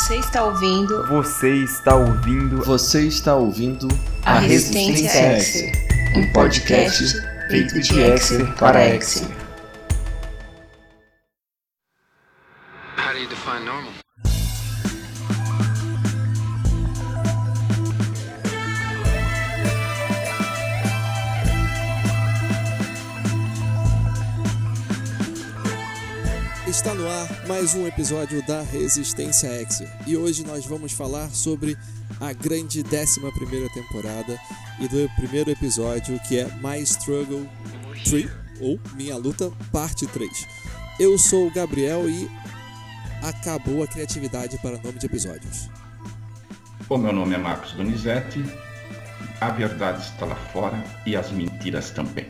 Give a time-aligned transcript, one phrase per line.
[0.00, 1.06] Você está ouvindo.
[1.08, 2.64] Você está ouvindo.
[2.64, 3.86] Você está ouvindo.
[4.24, 9.28] A, a Resistência, Resistência Exer, um podcast feito de Exer para Exer.
[27.50, 31.76] Mais um episódio da Resistência X e hoje nós vamos falar sobre
[32.20, 33.20] a grande 11
[33.74, 34.38] temporada
[34.78, 37.44] e do primeiro episódio que é My Struggle
[38.04, 40.30] 3 ou Minha Luta Parte 3.
[41.00, 42.30] Eu sou o Gabriel e
[43.20, 45.68] acabou a criatividade para nome de episódios.
[46.88, 48.44] O meu nome é Marcos Donizete,
[49.40, 52.28] a verdade está lá fora e as mentiras também.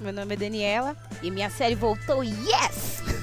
[0.00, 3.15] Meu nome é Daniela e minha série voltou, yes!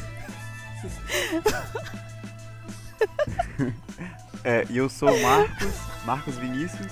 [4.43, 5.73] é, e eu sou o Marcos,
[6.05, 6.91] Marcos Vinícius,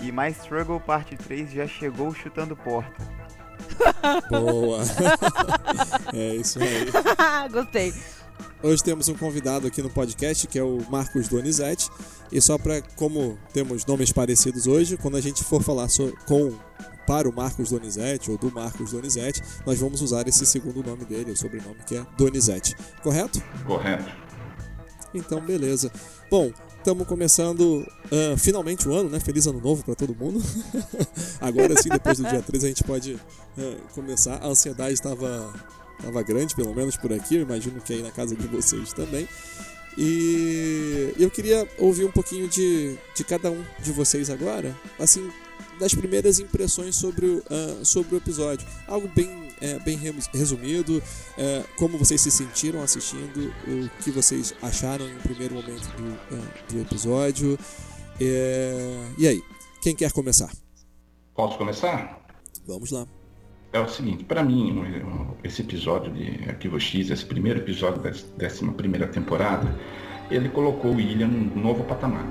[0.00, 3.02] e My Struggle Parte 3 já chegou chutando porta.
[4.30, 4.82] Boa!
[6.12, 6.86] é isso aí.
[7.50, 7.92] Gostei.
[8.62, 11.90] Hoje temos um convidado aqui no podcast que é o Marcos Donizete.
[12.32, 16.52] E só para como temos nomes parecidos hoje, quando a gente for falar so, com
[17.06, 21.32] para o Marcos Donizete ou do Marcos Donizete, nós vamos usar esse segundo nome dele,
[21.32, 22.76] o sobrenome que é Donizete.
[23.02, 23.42] Correto?
[23.66, 24.10] Correto.
[25.14, 25.92] Então, beleza.
[26.30, 29.20] Bom, estamos começando uh, finalmente o ano, né?
[29.20, 30.42] Feliz ano novo para todo mundo.
[31.40, 33.20] Agora sim, depois do dia 3, a gente pode uh,
[33.94, 34.36] começar.
[34.36, 35.52] A ansiedade estava
[36.02, 37.36] tava grande, pelo menos por aqui.
[37.36, 39.28] Eu imagino que aí na casa de vocês também.
[39.96, 44.76] E eu queria ouvir um pouquinho de, de cada um de vocês agora.
[44.98, 45.30] Assim,
[45.78, 48.66] das primeiras impressões sobre, uh, sobre o episódio.
[48.86, 49.98] Algo bem, é, bem
[50.32, 51.02] resumido,
[51.38, 56.72] é, como vocês se sentiram assistindo, o que vocês acharam no primeiro momento do, uh,
[56.72, 57.58] do episódio.
[58.20, 59.42] É, e aí,
[59.82, 60.50] quem quer começar?
[61.34, 62.24] Posso começar?
[62.66, 63.06] Vamos lá.
[63.72, 64.82] É o seguinte, para mim,
[65.42, 68.10] esse episódio de Arquivo X, esse primeiro episódio da
[68.46, 69.76] 11 primeira temporada,
[70.30, 72.24] ele colocou o William num novo patamar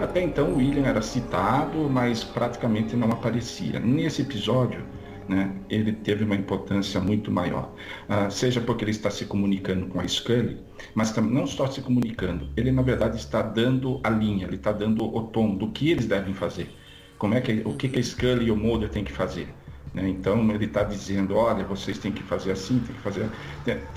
[0.00, 3.80] até então o William era citado, mas praticamente não aparecia.
[3.80, 4.82] Nesse episódio,
[5.28, 7.72] né, ele teve uma importância muito maior.
[8.08, 10.58] Uh, seja porque ele está se comunicando com a Scully,
[10.94, 15.04] mas não só se comunicando, ele na verdade está dando a linha, ele está dando
[15.04, 16.70] o tom do que eles devem fazer.
[17.18, 19.48] Como é que, o que, que a Scully e o Mulder têm que fazer.
[19.92, 20.08] Né?
[20.08, 23.28] Então ele está dizendo, olha, vocês têm que fazer assim, tem que fazer.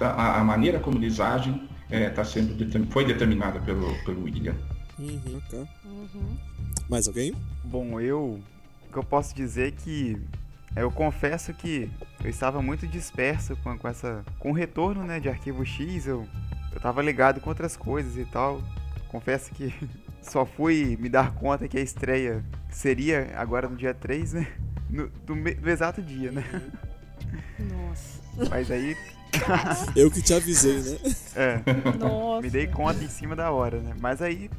[0.01, 2.55] A, a maneira como eles agem é, tá sendo,
[2.89, 4.55] foi determinada pelo, pelo William.
[5.01, 5.67] Uhum, okay.
[5.85, 6.37] uhum.
[6.87, 7.35] Mais alguém?
[7.63, 8.39] Bom, eu.
[8.87, 10.21] O que eu posso dizer é que.
[10.75, 11.91] Eu confesso que
[12.23, 14.23] eu estava muito disperso com, com essa.
[14.37, 16.27] Com o retorno né, de arquivo X, eu,
[16.71, 18.61] eu tava ligado com outras coisas e tal.
[19.09, 19.73] Confesso que
[20.21, 24.47] só fui me dar conta que a estreia seria agora no dia 3, né?
[24.91, 26.43] No, do, do exato dia, né?
[27.57, 28.19] Nossa.
[28.49, 28.97] Mas aí
[29.95, 30.97] eu que te avisei, né?
[31.33, 31.97] É.
[31.97, 32.41] Nossa.
[32.41, 33.95] Me dei conta em cima da hora, né?
[34.01, 34.49] Mas aí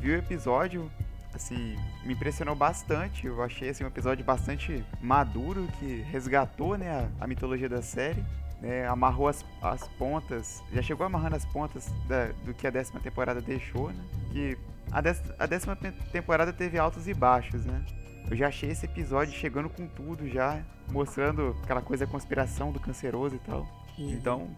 [0.00, 0.90] vi o episódio,
[1.34, 3.26] assim, me impressionou bastante.
[3.26, 8.24] Eu achei assim, um episódio bastante maduro que resgatou né, a, a mitologia da série.
[8.60, 13.00] Né, amarrou as, as pontas, já chegou amarrando as pontas da, do que a décima
[13.00, 14.04] temporada deixou, né?
[14.30, 14.58] Que
[14.92, 15.74] a, dec, a décima
[16.12, 17.82] temporada teve altos e baixos, né?
[18.30, 20.62] Eu já achei esse episódio chegando com tudo já,
[20.92, 23.66] mostrando aquela coisa da conspiração do canceroso e tal.
[23.98, 24.54] Então,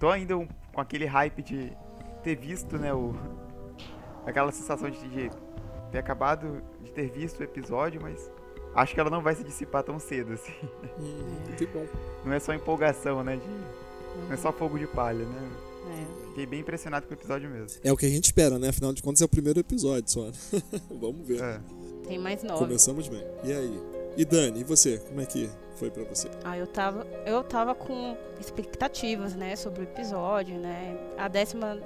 [0.00, 1.72] tô ainda um, com aquele hype de
[2.24, 3.14] ter visto, né, o,
[4.26, 5.30] aquela sensação de, de
[5.90, 8.30] ter acabado de ter visto o episódio, mas
[8.74, 10.52] acho que ela não vai se dissipar tão cedo, assim.
[10.98, 11.86] Hum, que bom.
[12.24, 13.36] Não é só empolgação, né?
[13.36, 13.46] De,
[14.26, 15.50] não é só fogo de palha, né?
[15.90, 16.28] É.
[16.28, 17.80] Fiquei bem impressionado com o episódio mesmo.
[17.84, 18.68] É o que a gente espera, né?
[18.68, 20.30] Afinal de contas é o primeiro episódio só.
[20.90, 21.40] Vamos ver.
[21.40, 21.60] É.
[22.06, 22.58] Tem mais nove.
[22.58, 23.24] Começamos bem.
[23.44, 23.80] E aí?
[24.16, 24.98] E Dani, e você?
[24.98, 26.28] Como é que foi para você?
[26.44, 30.96] Ah, eu tava, eu tava com expectativas, né, sobre o episódio, né?
[31.18, 31.78] A décima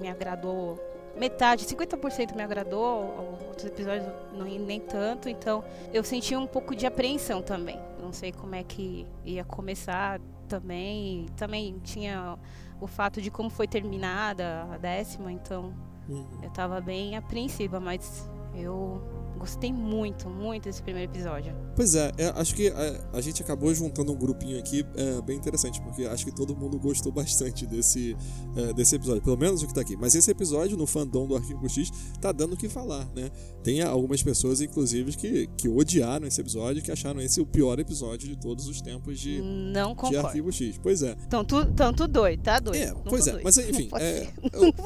[0.00, 0.78] me agradou
[1.18, 6.86] metade, 50% me agradou, outros episódios não, nem tanto, então eu senti um pouco de
[6.86, 7.80] apreensão também.
[8.00, 11.26] Não sei como é que ia começar também.
[11.36, 12.38] Também tinha
[12.80, 15.74] o fato de como foi terminada a décima, então
[16.08, 16.26] uhum.
[16.42, 19.02] eu estava bem apreensiva, mas eu
[19.38, 21.54] Gostei muito, muito desse primeiro episódio.
[21.76, 25.22] Pois é, é acho que a, é, a, gente acabou juntando um grupinho aqui é,
[25.22, 28.16] bem interessante, porque acho que todo mundo gostou bastante desse,
[28.56, 29.96] é, desse episódio, pelo menos o que tá aqui.
[29.96, 31.90] Mas esse episódio no fandom do Arquivo X
[32.20, 33.30] tá dando o que falar, né?
[33.62, 38.28] Tem algumas pessoas, inclusive, que, que odiaram esse episódio, que acharam esse o pior episódio
[38.28, 40.78] de todos os tempos de, Não de Arquivo X.
[40.82, 41.16] Pois é.
[41.26, 42.82] Então tu, então tu doido, tá doido.
[42.82, 43.44] É, pois é, doido.
[43.44, 44.28] mas enfim, é,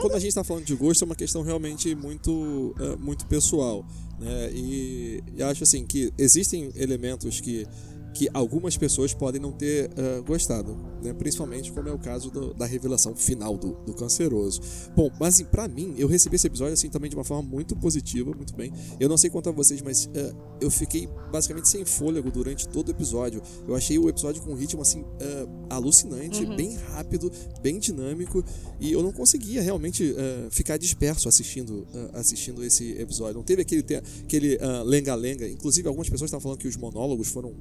[0.00, 3.84] quando a gente tá falando de gosto, é uma questão realmente muito, é, muito pessoal.
[4.22, 4.50] Né?
[4.54, 7.66] E, e acho assim que existem elementos que
[8.12, 11.12] que algumas pessoas podem não ter uh, gostado, né?
[11.12, 14.60] principalmente como é o caso do, da revelação final do, do canceroso.
[14.94, 17.74] Bom, mas assim, para mim, eu recebi esse episódio assim também de uma forma muito
[17.76, 18.72] positiva, muito bem.
[19.00, 22.88] Eu não sei quanto a vocês, mas uh, eu fiquei basicamente sem fôlego durante todo
[22.88, 23.42] o episódio.
[23.66, 26.56] Eu achei o episódio com um ritmo assim uh, alucinante, uhum.
[26.56, 27.32] bem rápido,
[27.62, 28.44] bem dinâmico,
[28.80, 30.14] e eu não conseguia realmente
[30.50, 33.36] ficar disperso assistindo, assistindo esse episódio.
[33.36, 33.82] Não teve aquele
[34.22, 35.48] aquele lenga-lenga.
[35.48, 37.54] Inclusive, algumas pessoas estavam falando que os monólogos foram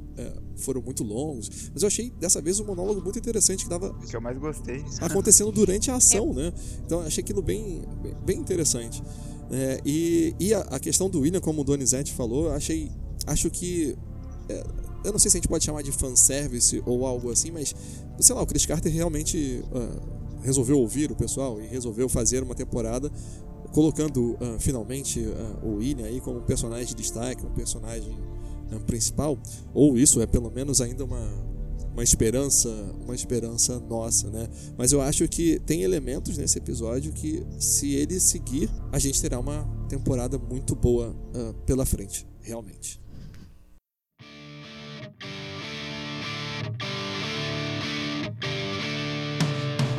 [0.56, 1.50] foram muito longos.
[1.74, 3.94] Mas eu achei dessa vez um monólogo muito interessante que dava.
[3.94, 4.84] Que eu mais gostei.
[5.02, 6.54] Acontecendo durante a ação, né?
[6.86, 7.84] Então achei aquilo bem,
[8.26, 9.02] bem interessante.
[9.50, 12.92] É, e e a, a, questão do William, como o Donizete falou, achei.
[13.26, 13.98] Acho que.
[14.50, 14.64] É,
[15.04, 17.74] eu não sei se a gente pode chamar de fanservice ou algo assim, mas
[18.20, 22.54] sei lá, o Chris Carter realmente uh, resolveu ouvir o pessoal e resolveu fazer uma
[22.54, 23.12] temporada
[23.74, 28.16] colocando uh, finalmente uh, o William aí como um personagem de destaque, um personagem
[28.72, 29.38] né, principal,
[29.74, 31.22] ou isso é pelo menos ainda uma,
[31.94, 32.70] uma esperança,
[33.04, 34.48] uma esperança nossa, né?
[34.78, 39.40] Mas eu acho que tem elementos nesse episódio que, se ele seguir, a gente terá
[39.40, 43.00] uma temporada muito boa uh, pela frente, realmente.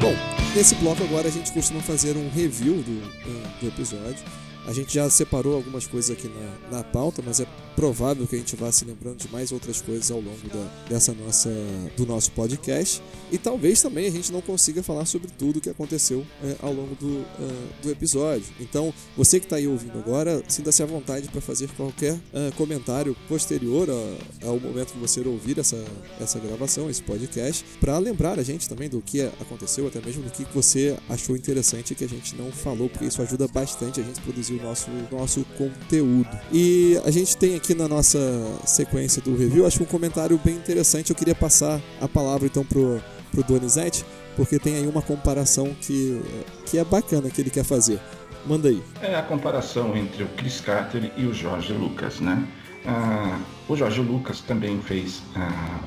[0.00, 0.14] Bom,
[0.56, 4.24] nesse bloco agora a gente costuma fazer um review do, do episódio.
[4.66, 8.38] A gente já separou algumas coisas aqui na, na pauta, mas é provável que a
[8.38, 11.50] gente vá se lembrando de mais outras coisas ao longo da, dessa nossa,
[11.96, 13.02] do nosso podcast.
[13.30, 16.72] E talvez também a gente não consiga falar sobre tudo o que aconteceu é, ao
[16.72, 18.46] longo do, uh, do episódio.
[18.60, 23.16] Então, você que está aí ouvindo agora, sinta-se à vontade para fazer qualquer uh, comentário
[23.28, 25.82] posterior a, ao momento que você ouvir essa,
[26.20, 30.30] essa gravação, esse podcast, para lembrar a gente também do que aconteceu, até mesmo do
[30.30, 34.18] que você achou interessante que a gente não falou, porque isso ajuda bastante a gente
[34.18, 36.28] a produzir o nosso, nosso conteúdo.
[36.52, 38.18] E a gente tem aqui na nossa
[38.64, 41.10] sequência do review, acho um comentário bem interessante.
[41.10, 44.04] Eu queria passar a palavra então pro, pro Donizete,
[44.36, 46.20] porque tem aí uma comparação que,
[46.66, 48.00] que é bacana que ele quer fazer.
[48.46, 48.82] Manda aí.
[49.00, 52.46] É a comparação entre o Chris Carter e o Jorge Lucas, né?
[52.84, 53.38] Ah,
[53.68, 55.78] o Jorge Lucas também fez ah,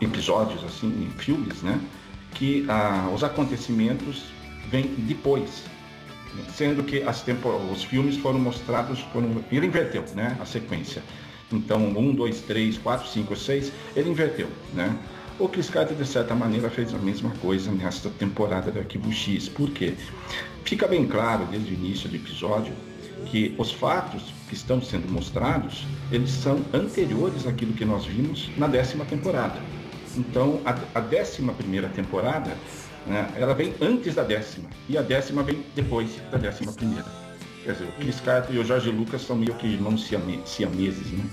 [0.00, 1.80] episódios, assim, filmes, né?
[2.34, 4.24] Que ah, os acontecimentos
[4.70, 5.62] vêm depois
[6.54, 7.02] sendo que
[7.70, 11.02] os filmes foram mostrados, foram, ele inverteu né, a sequência.
[11.52, 14.96] Então, um, dois, três, quatro, cinco, seis, ele inverteu, né?
[15.38, 19.48] O Chris Carter, de certa maneira, fez a mesma coisa nesta temporada do Arquivo X.
[19.48, 19.92] Por quê?
[20.64, 22.72] Fica bem claro, desde o início do episódio,
[23.26, 28.66] que os fatos que estão sendo mostrados, eles são anteriores àquilo que nós vimos na
[28.66, 29.60] décima temporada.
[30.16, 32.56] Então, a, a décima primeira temporada
[33.06, 33.32] né?
[33.36, 37.06] Ela vem antes da décima e a décima vem depois da décima primeira.
[37.64, 40.08] Quer dizer, o Chris Carter e o Jorge Lucas são meio que irmãos
[40.44, 41.24] siameses, né?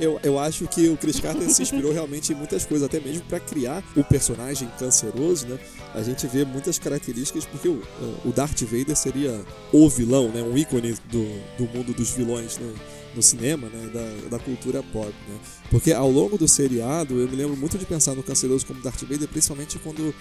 [0.00, 3.22] Eu, eu acho que o Chris Carter se inspirou realmente em muitas coisas, até mesmo
[3.24, 5.58] para criar o personagem canceroso, né?
[5.94, 7.82] A gente vê muitas características, porque o,
[8.24, 10.42] o Darth Vader seria o vilão, né?
[10.42, 11.24] Um ícone do,
[11.58, 12.72] do mundo dos vilões, né?
[13.14, 15.38] No cinema, né, da, da cultura pop, né?
[15.70, 19.02] Porque ao longo do seriado, eu me lembro muito de pensar no Canceroso como Darth
[19.02, 20.14] Vader, principalmente quando,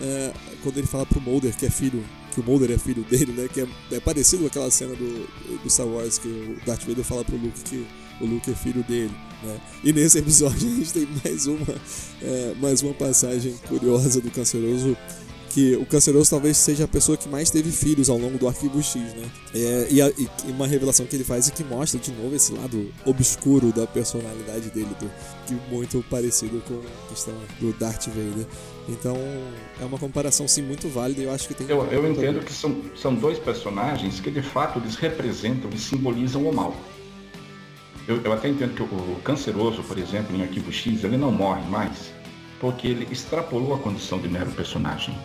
[0.00, 0.32] é,
[0.62, 3.48] quando ele fala pro Mulder que é filho, que o Mulder é filho dele, né?
[3.52, 7.04] Que é, é parecido com aquela cena do, do Star Wars que o Darth Vader
[7.04, 7.86] fala pro Luke que
[8.20, 9.60] o Luke é filho dele, né?
[9.84, 11.74] E nesse episódio a gente tem mais uma,
[12.22, 14.96] é, mais uma passagem curiosa do Canceroso
[15.56, 18.82] que o Canceroso talvez seja a pessoa que mais teve filhos ao longo do Arquivo
[18.82, 19.24] X, né?
[19.54, 22.52] É, e, a, e, uma revelação que ele faz e que mostra de novo esse
[22.52, 25.10] lado obscuro da personalidade dele, do,
[25.46, 28.46] que muito parecido com a questão do Darth Vader.
[28.86, 29.16] Então
[29.80, 31.66] é uma comparação sim muito válida e eu acho que tem.
[31.70, 36.46] Eu, eu entendo que são, são dois personagens que de fato eles representam e simbolizam
[36.46, 36.76] o mal.
[38.06, 41.32] Eu, eu até entendo que o, o canceroso, por exemplo, em Arquivo X, ele não
[41.32, 42.14] morre mais
[42.60, 45.16] porque ele extrapolou a condição de mero personagem.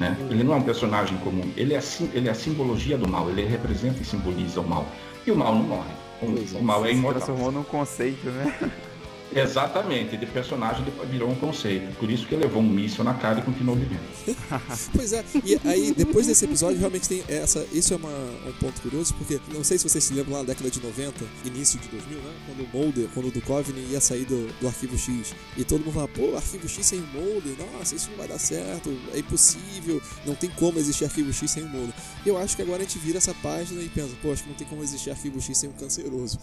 [0.00, 0.16] Né?
[0.30, 1.80] Ele não é um personagem comum, ele é,
[2.14, 4.86] ele é a simbologia do mal, ele representa e simboliza o mal.
[5.26, 5.92] E o mal não morre.
[6.22, 7.22] O, o mal é imortal.
[7.22, 8.54] Transformou num conceito, né?
[9.34, 11.96] Exatamente, de personagem virou um conceito.
[11.98, 14.00] Por isso que levou um míssil na cara e continuou vivendo.
[14.94, 17.64] pois é, e aí depois desse episódio realmente tem essa.
[17.72, 20.46] Isso é uma, um ponto curioso, porque não sei se vocês se lembram lá na
[20.46, 22.32] década de 90, início de 2000, né?
[22.46, 25.34] Quando o Mulder, quando o Duchovny ia sair do, do arquivo X.
[25.56, 28.90] E todo mundo falava, pô, arquivo X sem Mulder, nossa, isso não vai dar certo,
[29.14, 31.94] é impossível, não tem como existir arquivo X sem o Mulder.
[32.26, 34.56] Eu acho que agora a gente vira essa página e pensa, pô, acho que não
[34.56, 36.38] tem como existir arquivo X sem um canceroso.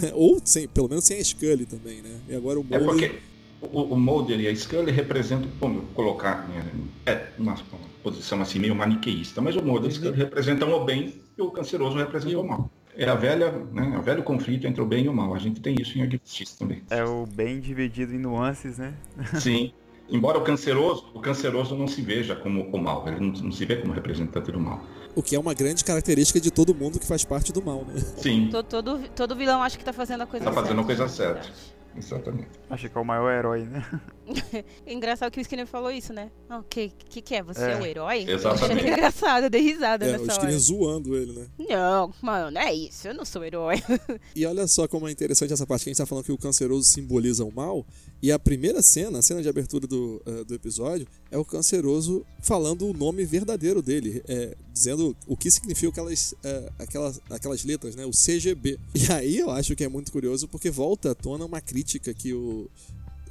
[0.00, 0.10] Né?
[0.14, 2.20] Ou sem, pelo menos sem a Scully também, né?
[2.28, 2.80] E agora o Mulder...
[2.80, 3.12] É porque
[3.60, 6.64] o, o Mulder e a Scully representam, como colocar, né,
[7.06, 10.84] é uma, uma, posição assim meio maniqueísta, mas o Mulder e a Scully representam o
[10.84, 12.70] bem e o canceroso representa o mal.
[12.94, 15.34] É a velha, né, o velho conflito entre o bem e o mal.
[15.34, 16.82] A gente tem isso em Agiftis também.
[16.90, 18.94] É o bem dividido em nuances, né?
[19.40, 19.72] Sim.
[20.10, 23.64] Embora o canceroso, o canceroso não se veja como o mal, ele não, não se
[23.64, 24.84] vê como representante do mal.
[25.14, 28.00] O que é uma grande característica de todo mundo que faz parte do mal, né?
[28.16, 28.48] Sim.
[28.50, 30.62] Todo, todo, todo vilão acha que tá fazendo a coisa tá certa.
[30.62, 31.50] Tá fazendo a coisa certa.
[31.96, 32.48] Exatamente.
[32.70, 33.84] Acho que é o maior herói, né?
[34.86, 36.30] Engraçado que o Skinner falou isso, né?
[36.48, 37.42] O oh, que, que, que é?
[37.42, 38.24] Você é, é o herói?
[38.26, 38.86] Exatamente.
[38.86, 40.58] Eu engraçado, eu dei risada é, nessa o Skinner hora.
[40.58, 41.46] zoando ele, né?
[41.58, 43.08] Não, mano, não é isso.
[43.08, 43.82] Eu não sou herói.
[44.34, 46.38] e olha só como é interessante essa parte que a gente tá falando que o
[46.38, 47.86] canceroso simboliza o mal.
[48.22, 52.24] E a primeira cena, a cena de abertura do, uh, do episódio, é o canceroso
[52.40, 57.96] falando o nome verdadeiro dele, é, dizendo o que significa aquelas, uh, aquelas, aquelas letras,
[57.96, 58.06] né?
[58.06, 58.78] O CGB.
[58.94, 62.32] E aí eu acho que é muito curioso porque volta à tona uma crítica que
[62.32, 62.70] o,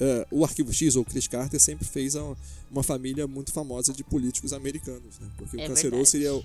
[0.02, 2.36] Uh, o Arquivo X, ou Chris Carter, sempre fez a,
[2.72, 5.28] uma família muito famosa de políticos americanos, né?
[5.38, 6.42] Porque é o canceroso seria,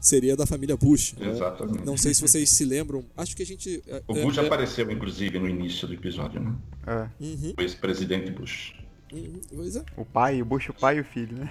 [0.00, 1.14] seria da família Bush.
[1.18, 1.28] Né?
[1.28, 1.84] Exatamente.
[1.84, 3.04] Não sei se vocês se lembram.
[3.16, 3.82] Acho que a gente.
[3.88, 6.54] Uh, o Bush uh, apareceu, inclusive, no início do episódio, né?
[6.86, 7.24] É.
[7.24, 7.54] Uhum.
[7.58, 8.74] O ex-presidente Bush.
[9.12, 9.40] Uhum.
[9.96, 11.50] O pai, o Bush, o pai e o filho, né?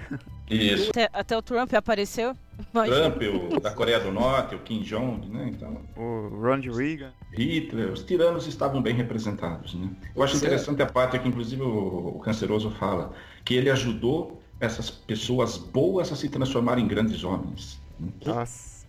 [0.49, 0.89] Isso.
[0.89, 2.33] Até, até o Trump apareceu.
[2.71, 5.51] Trump, o da Coreia do Norte, o Kim Jong, né?
[5.53, 7.11] Então, o Ronald Reagan.
[7.33, 9.89] Hitler, os tiranos estavam bem representados, né?
[10.15, 13.13] Eu acho interessante a parte que inclusive o, o Canceroso fala,
[13.43, 17.79] que ele ajudou essas pessoas boas a se transformarem em grandes homens.
[17.99, 18.09] Né?
[18.25, 18.85] Nossa.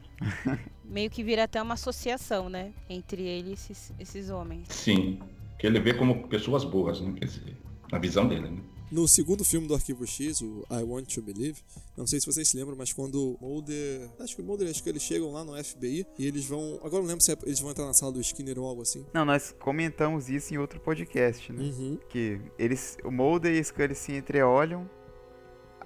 [0.84, 2.72] Meio que vira até uma associação, né?
[2.88, 4.66] Entre eles esses, esses homens.
[4.68, 5.20] Sim.
[5.58, 7.12] Que ele vê como pessoas boas, né?
[7.16, 7.56] Quer dizer,
[7.90, 8.62] na visão dele, né?
[8.90, 11.60] No segundo filme do Arquivo X, o I Want to Believe,
[11.96, 14.10] não sei se vocês se lembram, mas quando o Mulder.
[14.18, 16.80] Acho que o Mulder, acho que eles chegam lá no FBI e eles vão.
[16.82, 19.06] Agora não lembro se é, eles vão entrar na sala do Skinner ou algo assim.
[19.14, 21.62] Não, nós comentamos isso em outro podcast, né?
[21.62, 21.98] Uhum.
[22.08, 22.96] Que eles.
[23.04, 24.90] O Mulder e o Scully se entreolham.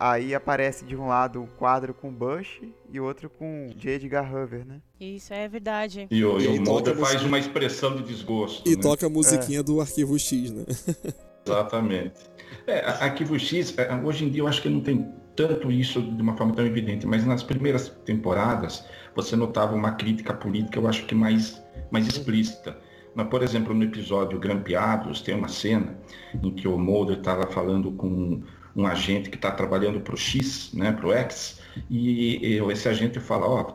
[0.00, 3.92] Aí aparece de um lado o quadro com Bush e outro com J.
[3.92, 4.80] Edgar Hoover, né?
[4.98, 6.08] Isso é verdade.
[6.10, 8.68] E o, e o Mulder faz uma expressão de desgosto.
[8.68, 8.82] E né?
[8.82, 9.62] toca a musiquinha é.
[9.62, 10.64] do Arquivo X, né?
[11.46, 12.14] Exatamente.
[12.66, 16.22] É, Arquivo X, é, hoje em dia eu acho que não tem tanto isso de
[16.22, 18.84] uma forma tão evidente, mas nas primeiras temporadas
[19.14, 22.76] você notava uma crítica política, eu acho que mais, mais explícita.
[23.14, 25.96] Mas, por exemplo, no episódio Grampeados, tem uma cena
[26.42, 28.42] em que o Mulder estava falando com
[28.74, 32.88] um agente que está trabalhando para o X, né, para o X, e, e, esse
[32.88, 33.72] agente fala, ó, oh,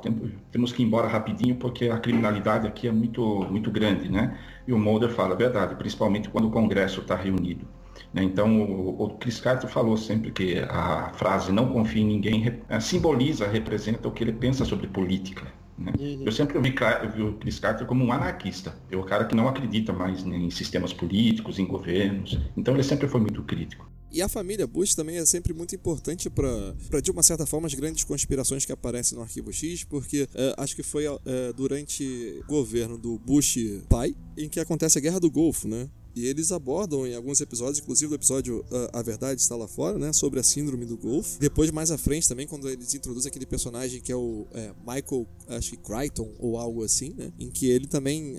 [0.52, 4.38] temos que ir embora rapidinho porque a criminalidade aqui é muito, muito grande, né?
[4.70, 7.66] E o Mulder fala, verdade, principalmente quando o Congresso está reunido.
[8.14, 8.22] Né?
[8.22, 12.80] Então, o, o Chris Carter falou sempre que a frase não confie em ninguém eh,
[12.80, 15.48] simboliza, representa o que ele pensa sobre política.
[15.76, 15.92] Né?
[16.00, 16.22] Uhum.
[16.24, 16.76] Eu sempre vi,
[17.16, 18.76] vi, o Chris Carter como um anarquista.
[18.92, 22.40] É o cara que não acredita mais em sistemas políticos, em governos.
[22.56, 23.90] Então, ele sempre foi muito crítico.
[24.12, 27.74] E a família Bush também é sempre muito importante para, de uma certa forma, as
[27.74, 32.48] grandes conspirações que aparecem no Arquivo X, porque é, acho que foi é, durante o
[32.48, 35.90] governo do Bush pai em que acontece a Guerra do Golfo, né?
[36.16, 39.98] E eles abordam em alguns episódios, inclusive o episódio uh, A Verdade Está Lá Fora,
[39.98, 40.12] né?
[40.12, 41.40] Sobre a síndrome do Golfo.
[41.40, 45.28] Depois, mais à frente também, quando eles introduzem aquele personagem que é o é, Michael,
[45.48, 47.32] acho que Crichton ou algo assim, né?
[47.40, 48.36] Em que ele também,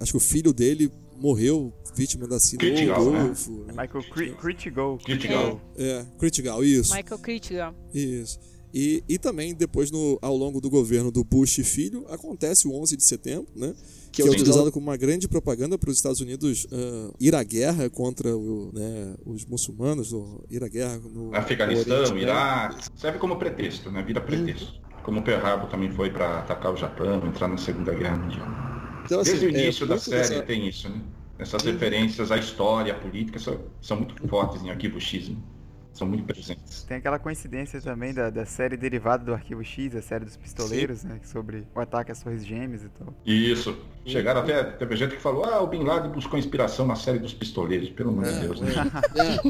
[0.00, 2.94] acho que o filho dele morreu vítima da síndrome do né?
[2.94, 3.50] Golfo.
[3.50, 3.64] Né?
[3.68, 4.98] É Michael Critical.
[4.98, 5.60] Critical.
[5.76, 6.94] É, Critical, isso.
[6.94, 7.74] Michael Critical.
[7.92, 8.38] Isso.
[8.72, 12.96] E, e também, depois, no, ao longo do governo do Bush filho, acontece o 11
[12.96, 13.72] de setembro, né?
[14.10, 17.90] que é utilizado como uma grande propaganda para os Estados Unidos uh, ir à guerra
[17.90, 22.84] contra o, né, os muçulmanos, ou ir à guerra no Afeganistão, Iraque.
[22.96, 24.02] Serve como pretexto, né?
[24.02, 24.72] Vira pretexto.
[25.02, 28.73] Como o Pearl Harbor também foi para atacar o Japão, entrar na Segunda Guerra Mundial.
[29.04, 30.42] Então, assim, Desde o início é, da série dessa...
[30.42, 31.00] tem isso, né?
[31.38, 35.28] Essas referências à história, à política, são, são muito fortes em Arquivo X.
[35.28, 35.36] Né?
[35.94, 36.82] São muito presentes.
[36.82, 41.00] Tem aquela coincidência também da, da série derivada do Arquivo X, a série dos pistoleiros,
[41.00, 41.08] Sim.
[41.08, 41.20] né?
[41.24, 43.14] Sobre o ataque às Torres Gêmeas e tal.
[43.24, 43.76] Isso.
[44.04, 47.32] Chegaram até, teve gente que falou, ah, o Bin Laden buscou inspiração na série dos
[47.32, 48.72] pistoleiros, pelo amor de é, Deus, né?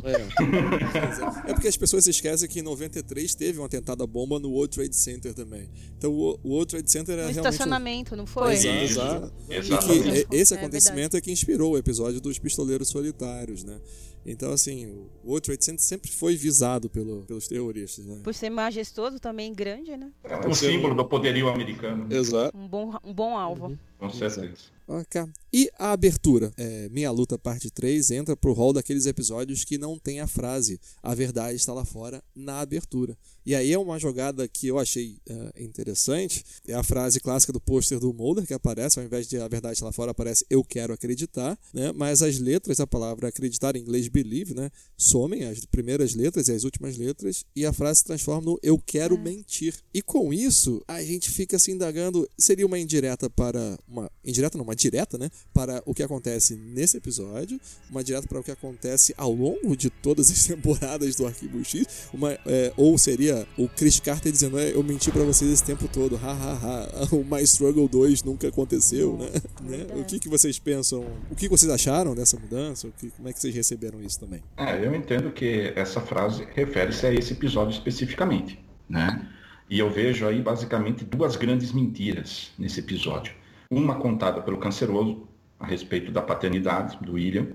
[0.04, 1.50] É, é.
[1.50, 4.76] é, porque as pessoas esquecem que em 93 teve um atentado à bomba no World
[4.76, 5.68] Trade Center também.
[5.98, 7.52] Então o, o World Trade Center é no realmente...
[7.52, 8.54] estacionamento, não foi?
[8.54, 9.92] Exato, exato.
[9.92, 13.76] E que esse é acontecimento é, é que inspirou o episódio dos pistoleiros solitários, né?
[14.26, 18.20] Então, assim, o World Trade Center sempre foi visado pelo, pelos terroristas, né?
[18.24, 20.10] Por ser majestoso, também grande, né?
[20.24, 22.06] É um símbolo do poderio americano.
[22.10, 22.56] Exato.
[22.56, 23.66] Um bom, um bom alvo.
[23.66, 23.78] Uhum.
[23.98, 24.56] Com certeza.
[24.86, 25.24] Okay.
[25.52, 26.52] E a abertura?
[26.56, 30.80] É, Minha Luta Parte 3 entra pro hall daqueles episódios que não tem a frase
[31.02, 33.16] A verdade está lá fora na abertura.
[33.46, 36.44] E aí é uma jogada que eu achei uh, interessante.
[36.66, 39.74] É a frase clássica do pôster do Mulder que aparece, ao invés de A verdade
[39.74, 41.58] está lá fora, aparece Eu quero acreditar.
[41.72, 41.92] Né?
[41.92, 44.70] Mas as letras, a palavra acreditar em inglês believe, né?
[44.96, 48.78] somem as primeiras letras e as últimas letras, e a frase se transforma no Eu
[48.78, 49.18] quero é.
[49.18, 49.74] mentir.
[49.92, 53.78] E com isso, a gente fica se indagando: seria uma indireta para.
[53.86, 55.30] Uma indireta, não, uma direta, né?
[55.52, 59.90] Para o que acontece nesse episódio, uma direta para o que acontece ao longo de
[59.90, 64.72] todas as temporadas do Arquivo X, uma, é, ou seria o Chris Carter dizendo: é,
[64.72, 69.30] Eu menti para vocês esse tempo todo, hahaha, o My Struggle 2 nunca aconteceu, né?
[69.62, 69.86] né?
[70.00, 71.04] O que, que vocês pensam?
[71.30, 72.88] O que vocês acharam dessa mudança?
[72.88, 74.42] O que, como é que vocês receberam isso também?
[74.56, 79.28] É, eu entendo que essa frase refere-se a esse episódio especificamente, né?
[79.68, 83.32] E eu vejo aí basicamente duas grandes mentiras nesse episódio.
[83.74, 85.26] Uma contada pelo canceroso
[85.58, 87.48] a respeito da paternidade do William.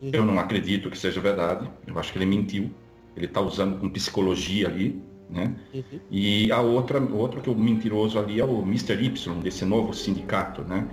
[0.00, 0.10] Uhum.
[0.12, 1.70] Eu não acredito que seja verdade.
[1.86, 2.70] Eu acho que ele mentiu.
[3.16, 5.00] Ele está usando com psicologia ali,
[5.30, 5.54] né?
[5.72, 6.00] Uhum.
[6.10, 8.94] E a outra, outro que o mentiroso ali é o Mr.
[8.94, 10.88] Y, desse novo sindicato, né?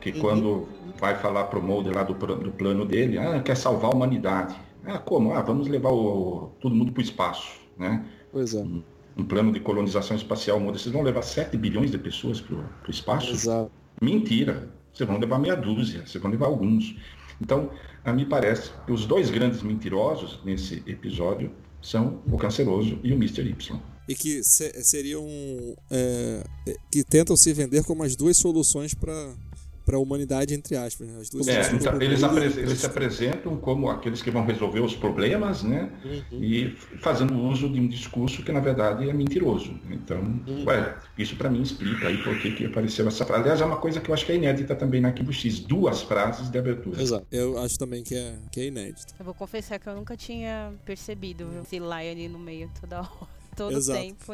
[0.00, 0.20] Que uhum.
[0.20, 0.68] quando
[0.98, 4.56] vai falar pro Mulder lá do, do plano dele, ah, quer salvar a humanidade.
[4.84, 5.32] Ah, como?
[5.32, 8.04] Ah, vamos levar o, todo mundo para o espaço, né?
[8.32, 8.58] Pois é.
[8.58, 8.82] Um,
[9.16, 10.80] um, plano de colonização espacial, Mulder.
[10.80, 13.30] Vocês vão levar 7 bilhões de pessoas para o espaço?
[13.30, 13.70] Exato.
[14.00, 14.68] Mentira.
[14.92, 16.96] Vocês vão levar meia dúzia, vocês vão levar alguns.
[17.40, 17.70] Então,
[18.04, 23.16] a mim parece que os dois grandes mentirosos nesse episódio são o Canceroso e o
[23.16, 23.42] Mr.
[23.42, 23.80] Y.
[24.08, 25.26] E que seriam.
[25.90, 26.44] É,
[26.90, 29.34] que tentam se vender como as duas soluções para
[29.90, 31.08] para a humanidade, entre aspas.
[31.08, 31.18] Né?
[31.20, 34.94] As duas é, então, eles, apres eles se apresentam como aqueles que vão resolver os
[34.94, 35.90] problemas, né?
[36.04, 36.44] Uhum.
[36.44, 39.74] E fazendo uso de um discurso que, na verdade, é mentiroso.
[39.90, 40.64] Então, uhum.
[40.64, 43.42] ué, isso para mim explica aí por que apareceu essa frase.
[43.42, 45.58] Aliás, é uma coisa que eu acho que é inédita também na Arquivo X.
[45.58, 47.02] Duas frases de abertura.
[47.02, 47.26] Exato.
[47.32, 49.12] Eu acho também que é, que é inédito.
[49.18, 53.39] Eu vou confessar que eu nunca tinha percebido esse Lion ali no meio toda hora
[53.56, 54.32] todo o tempo.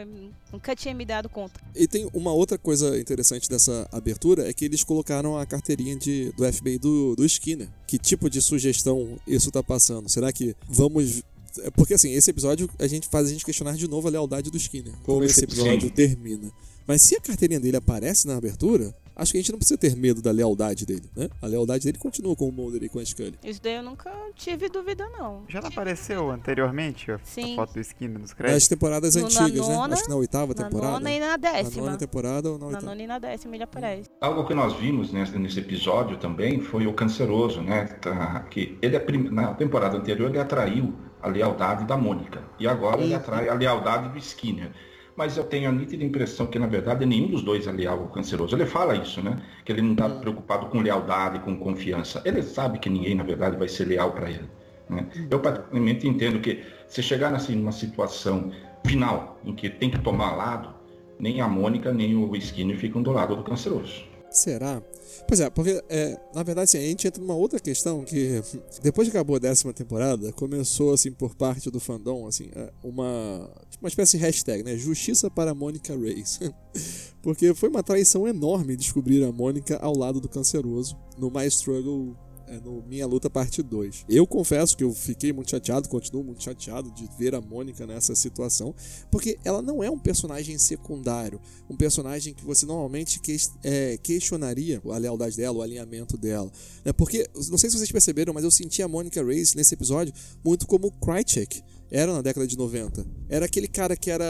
[0.52, 1.60] Nunca tinha me dado conta.
[1.74, 6.32] E tem uma outra coisa interessante dessa abertura, é que eles colocaram a carteirinha de,
[6.32, 7.68] do FBI do, do Skinner.
[7.86, 10.08] Que tipo de sugestão isso tá passando?
[10.08, 11.22] Será que vamos
[11.60, 14.50] é, porque assim, esse episódio a gente faz a gente questionar de novo a lealdade
[14.50, 14.94] do Skinner.
[15.02, 16.50] Como esse episódio termina.
[16.86, 19.96] Mas se a carteirinha dele aparece na abertura, acho que a gente não precisa ter
[19.96, 21.28] medo da lealdade dele, né?
[21.40, 23.38] A lealdade dele continua com o Mulder e com a Scully.
[23.42, 25.44] Isso daí eu nunca tive dúvida, não.
[25.48, 27.54] Já não apareceu anteriormente a, Sim.
[27.54, 28.62] a foto do Skinner nos créditos?
[28.62, 29.94] Nas temporadas no, antigas, nona, né?
[29.94, 30.92] Acho que na oitava na temporada.
[30.92, 31.76] Na nona e na décima.
[31.76, 32.84] Na nona temporada ou na oitava?
[32.84, 34.10] Na nona e na décima ele aparece.
[34.20, 37.86] Algo que nós vimos nesse, nesse episódio também foi o canceroso, né?
[37.86, 38.98] Tá, que ele,
[39.30, 42.42] na temporada anterior, ele atraiu a lealdade da Mônica.
[42.58, 44.70] E agora ele atrai a lealdade do Skinner
[45.16, 48.08] mas eu tenho a nítida impressão que, na verdade, nenhum dos dois é leal ou
[48.08, 48.54] canceroso.
[48.54, 49.42] Ele fala isso, né?
[49.64, 50.20] Que ele não está hum.
[50.20, 52.20] preocupado com lealdade, com confiança.
[52.24, 54.48] Ele sabe que ninguém, na verdade, vai ser leal para ele.
[54.88, 55.06] Né?
[55.30, 58.52] Eu, particularmente, entendo que se chegar assim, numa situação
[58.84, 60.74] final em que tem que tomar lado,
[61.18, 64.04] nem a Mônica nem o Skinner ficam do lado do canceroso.
[64.30, 64.82] Será?
[65.26, 68.40] Pois é, porque é, na verdade assim, a gente entra numa outra questão que
[68.82, 73.50] depois que acabou a décima temporada, começou assim por parte do fandom assim, é, uma
[73.80, 74.76] uma espécie de hashtag, né?
[74.76, 76.38] Justiça para Mônica Reis.
[77.22, 82.16] porque foi uma traição enorme descobrir a Mônica ao lado do canceroso no My Struggle
[82.46, 84.06] é no Minha Luta Parte 2.
[84.08, 88.14] Eu confesso que eu fiquei muito chateado, continuo muito chateado de ver a Mônica nessa
[88.14, 88.74] situação,
[89.10, 94.80] porque ela não é um personagem secundário, um personagem que você normalmente que, é, questionaria
[94.84, 96.50] a lealdade dela, o alinhamento dela.
[96.84, 96.92] Né?
[96.92, 100.12] Porque, não sei se vocês perceberam, mas eu senti a Mônica Reyes nesse episódio
[100.44, 103.04] muito como Krychek era na década de 90.
[103.28, 104.24] Era aquele cara que era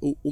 [0.00, 0.30] o, o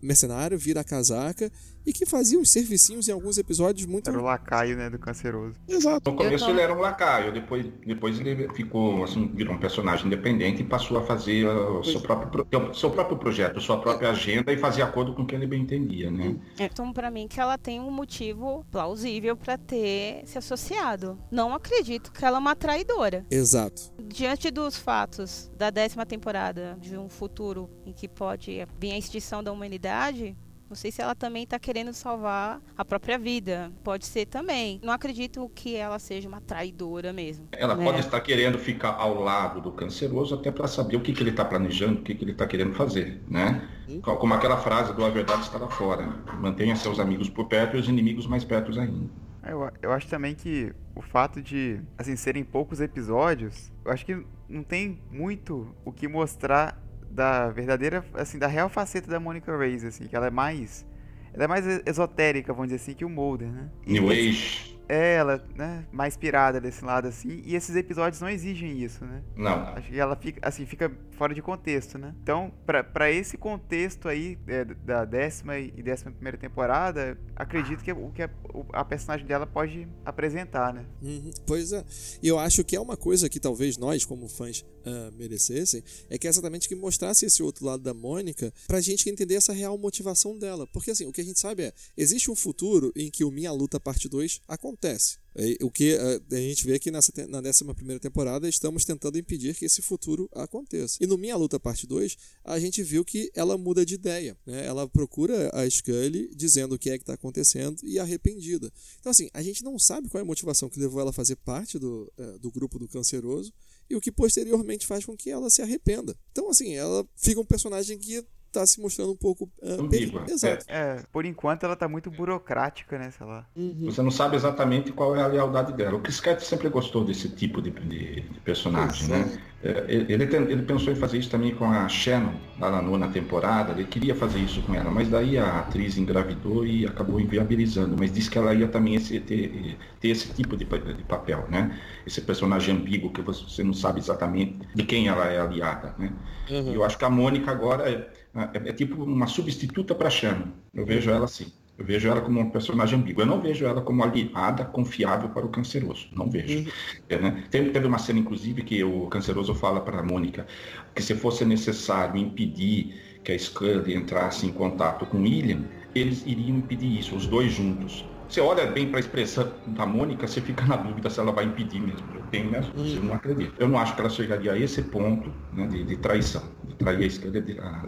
[0.00, 1.50] mercenário, vira a casaca
[1.88, 4.10] e que fazia uns servicinhos em alguns episódios muito.
[4.10, 5.56] Era o lacaio, né, do canceroso.
[5.66, 6.10] Exato.
[6.10, 10.60] No começo ele era um lacaio, depois, depois ele ficou, assim, virou um personagem independente
[10.60, 14.82] e passou a fazer o seu próprio, seu próprio projeto, sua própria agenda e fazer
[14.82, 16.36] acordo com o que ele bem entendia, né?
[16.58, 21.18] Então, para mim, que ela tem um motivo plausível para ter se associado.
[21.30, 23.24] Não acredito que ela é uma traidora.
[23.30, 23.94] Exato.
[24.04, 29.42] Diante dos fatos da décima temporada de um futuro em que pode vir a extinção
[29.42, 30.36] da humanidade,
[30.68, 33.72] não sei se ela também está querendo salvar a própria vida.
[33.82, 34.78] Pode ser também.
[34.82, 37.48] Não acredito que ela seja uma traidora mesmo.
[37.52, 37.84] Ela né?
[37.84, 41.30] pode estar querendo ficar ao lado do canceroso até para saber o que, que ele
[41.30, 43.66] está planejando, o que, que ele está querendo fazer, né?
[43.88, 44.00] Uhum.
[44.02, 46.06] Como aquela frase do A Verdade está lá fora.
[46.06, 46.14] Né?
[46.38, 49.08] Mantenha seus amigos por perto e os inimigos mais perto ainda.
[49.46, 54.22] Eu, eu acho também que o fato de, assim, serem poucos episódios, eu acho que
[54.48, 56.80] não tem muito o que mostrar
[57.10, 60.86] da verdadeira, assim, da real faceta da Monica Reyes, assim, que ela é mais
[61.32, 63.70] ela é mais esotérica, vamos dizer assim, que o Mulder, né?
[63.86, 64.77] New Age.
[64.88, 69.22] É, ela, né, mais pirada desse lado, assim, e esses episódios não exigem isso, né?
[69.36, 69.68] Não.
[69.68, 72.14] Acho que ela fica, assim, fica fora de contexto, né?
[72.22, 78.10] Então, para esse contexto aí, é, da décima e décima primeira temporada, acredito que o
[78.10, 78.30] que a,
[78.72, 80.84] a personagem dela pode apresentar, né?
[81.02, 81.84] Uhum, pois é.
[82.22, 86.18] E eu acho que é uma coisa que talvez nós, como fãs, uh, merecessem, é
[86.18, 89.76] que é exatamente que mostrasse esse outro lado da Mônica pra gente entender essa real
[89.76, 90.66] motivação dela.
[90.66, 93.52] Porque, assim, o que a gente sabe é, existe um futuro em que o Minha
[93.52, 95.18] Luta Parte 2 acontece acontece.
[95.62, 99.80] O que a gente vê que nessa, na 11 temporada estamos tentando impedir que esse
[99.80, 100.98] futuro aconteça.
[101.00, 104.36] E no Minha Luta Parte 2, a gente viu que ela muda de ideia.
[104.44, 104.66] Né?
[104.66, 108.72] Ela procura a Scully dizendo o que é que está acontecendo e arrependida.
[108.98, 111.36] Então, assim, a gente não sabe qual é a motivação que levou ela a fazer
[111.36, 113.52] parte do, é, do grupo do canceroso
[113.90, 116.16] e o que posteriormente faz com que ela se arrependa.
[116.32, 120.24] Então, assim, ela fica um personagem que tá se mostrando um pouco uh, ambígua.
[120.28, 120.64] Exato.
[120.68, 120.78] É.
[120.78, 121.02] é.
[121.12, 123.46] por enquanto ela tá muito burocrática, né, sei lá.
[123.56, 123.86] Uhum.
[123.86, 125.96] Você não sabe exatamente qual é a lealdade dela.
[125.96, 129.38] O Chris Cat sempre gostou desse tipo de, de, de personagem, né?
[129.60, 133.72] É, ele, ele, pensou em fazer isso também com a Shannon, lá na nona temporada.
[133.72, 137.96] Ele queria fazer isso com ela, mas daí a atriz engravidou e acabou inviabilizando.
[137.98, 141.76] Mas disse que ela ia também esse, ter, ter, esse tipo de, de, papel, né?
[142.06, 146.12] Esse personagem ambíguo que você não sabe exatamente de quem ela é aliada, né?
[146.48, 146.72] Uhum.
[146.72, 147.90] E eu acho que a Mônica agora
[148.34, 150.48] é, é, é tipo uma substituta para Shannon.
[150.74, 151.52] Eu vejo ela assim.
[151.78, 153.22] Eu vejo ela como um personagem ambíguo.
[153.22, 156.08] Eu não vejo ela como aliada confiável para o canceroso.
[156.12, 156.58] Não vejo.
[156.58, 156.66] Uhum.
[157.08, 157.44] É, né?
[157.50, 160.44] teve, teve, uma cena, inclusive, que o canceroso fala para a Mônica
[160.92, 165.64] que se fosse necessário impedir que a Scully entrasse em contato com William,
[165.94, 168.04] eles iriam impedir isso, os dois juntos.
[168.28, 171.44] Você olha bem para a expressão da Mônica, você fica na dúvida se ela vai
[171.44, 172.06] impedir mesmo.
[172.14, 173.54] Eu tenho minhas dúvidas, eu não acredito.
[173.58, 177.04] Eu não acho que ela chegaria a esse ponto né, de, de, traição, de trair
[177.04, 177.86] a Scully a,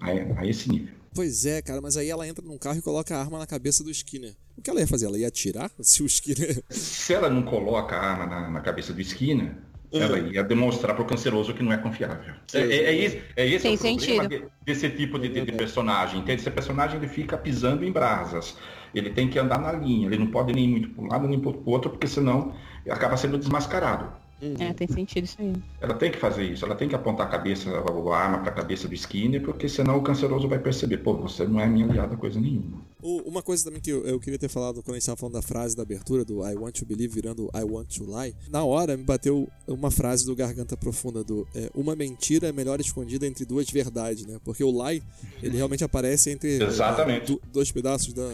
[0.00, 0.94] a, a esse nível.
[1.14, 3.82] Pois é, cara, mas aí ela entra num carro e coloca a arma na cabeça
[3.82, 4.34] do Skinner.
[4.56, 5.06] O que ela ia fazer?
[5.06, 6.62] Ela ia atirar se o Skinner.
[6.68, 9.56] Se ela não coloca a arma na, na cabeça do Skinner,
[9.90, 10.02] uhum.
[10.02, 12.34] ela ia demonstrar para o canceroso que não é confiável.
[12.52, 16.20] É, é, é esse, é esse o problema de, desse tipo de, de, de personagem.
[16.20, 16.42] Entende?
[16.42, 18.54] Esse personagem ele fica pisando em brasas.
[18.94, 20.06] Ele tem que andar na linha.
[20.08, 22.54] Ele não pode nem muito para um lado nem para o outro, porque senão
[22.90, 24.12] acaba sendo desmascarado.
[24.40, 24.54] Uhum.
[24.58, 25.52] É, tem sentido isso aí.
[25.80, 28.54] Ela tem que fazer isso, ela tem que apontar a cabeça, a arma para a
[28.54, 32.16] cabeça do Skinner, porque senão o canceroso vai perceber, pô, você não é minha aliada
[32.16, 32.84] coisa nenhuma.
[33.24, 35.42] Uma coisa também que eu, eu queria ter falado quando a gente estava falando da
[35.42, 38.96] frase da abertura, do I want to believe virando I want to lie, na hora
[38.96, 43.44] me bateu uma frase do Garganta Profunda, do é, uma mentira é melhor escondida entre
[43.44, 44.40] duas verdades, né?
[44.44, 45.02] Porque o lie,
[45.40, 47.34] ele realmente aparece entre Exatamente.
[47.34, 48.28] É, dois pedaços da,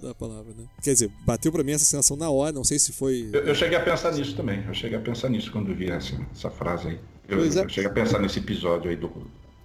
[0.00, 0.64] da palavra, né?
[0.82, 3.28] Quer dizer, bateu para mim essa sensação na hora, não sei se foi...
[3.34, 6.18] Eu, eu cheguei a pensar nisso também, eu cheguei a pensar nisso quando vi essa,
[6.32, 7.00] essa frase aí.
[7.28, 7.46] Eu, é.
[7.46, 9.10] eu cheguei a pensar nesse episódio aí do,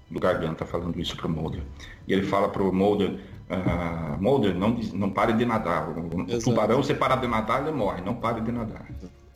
[0.09, 1.61] do Garganta falando isso pro Mulder.
[2.05, 3.17] E ele fala pro Mulder
[3.51, 5.89] Uh, Mulder, não, não pare de nadar.
[5.89, 8.01] O, o tubarão, se parar de nadar, ele morre.
[8.01, 8.87] Não pare de nadar.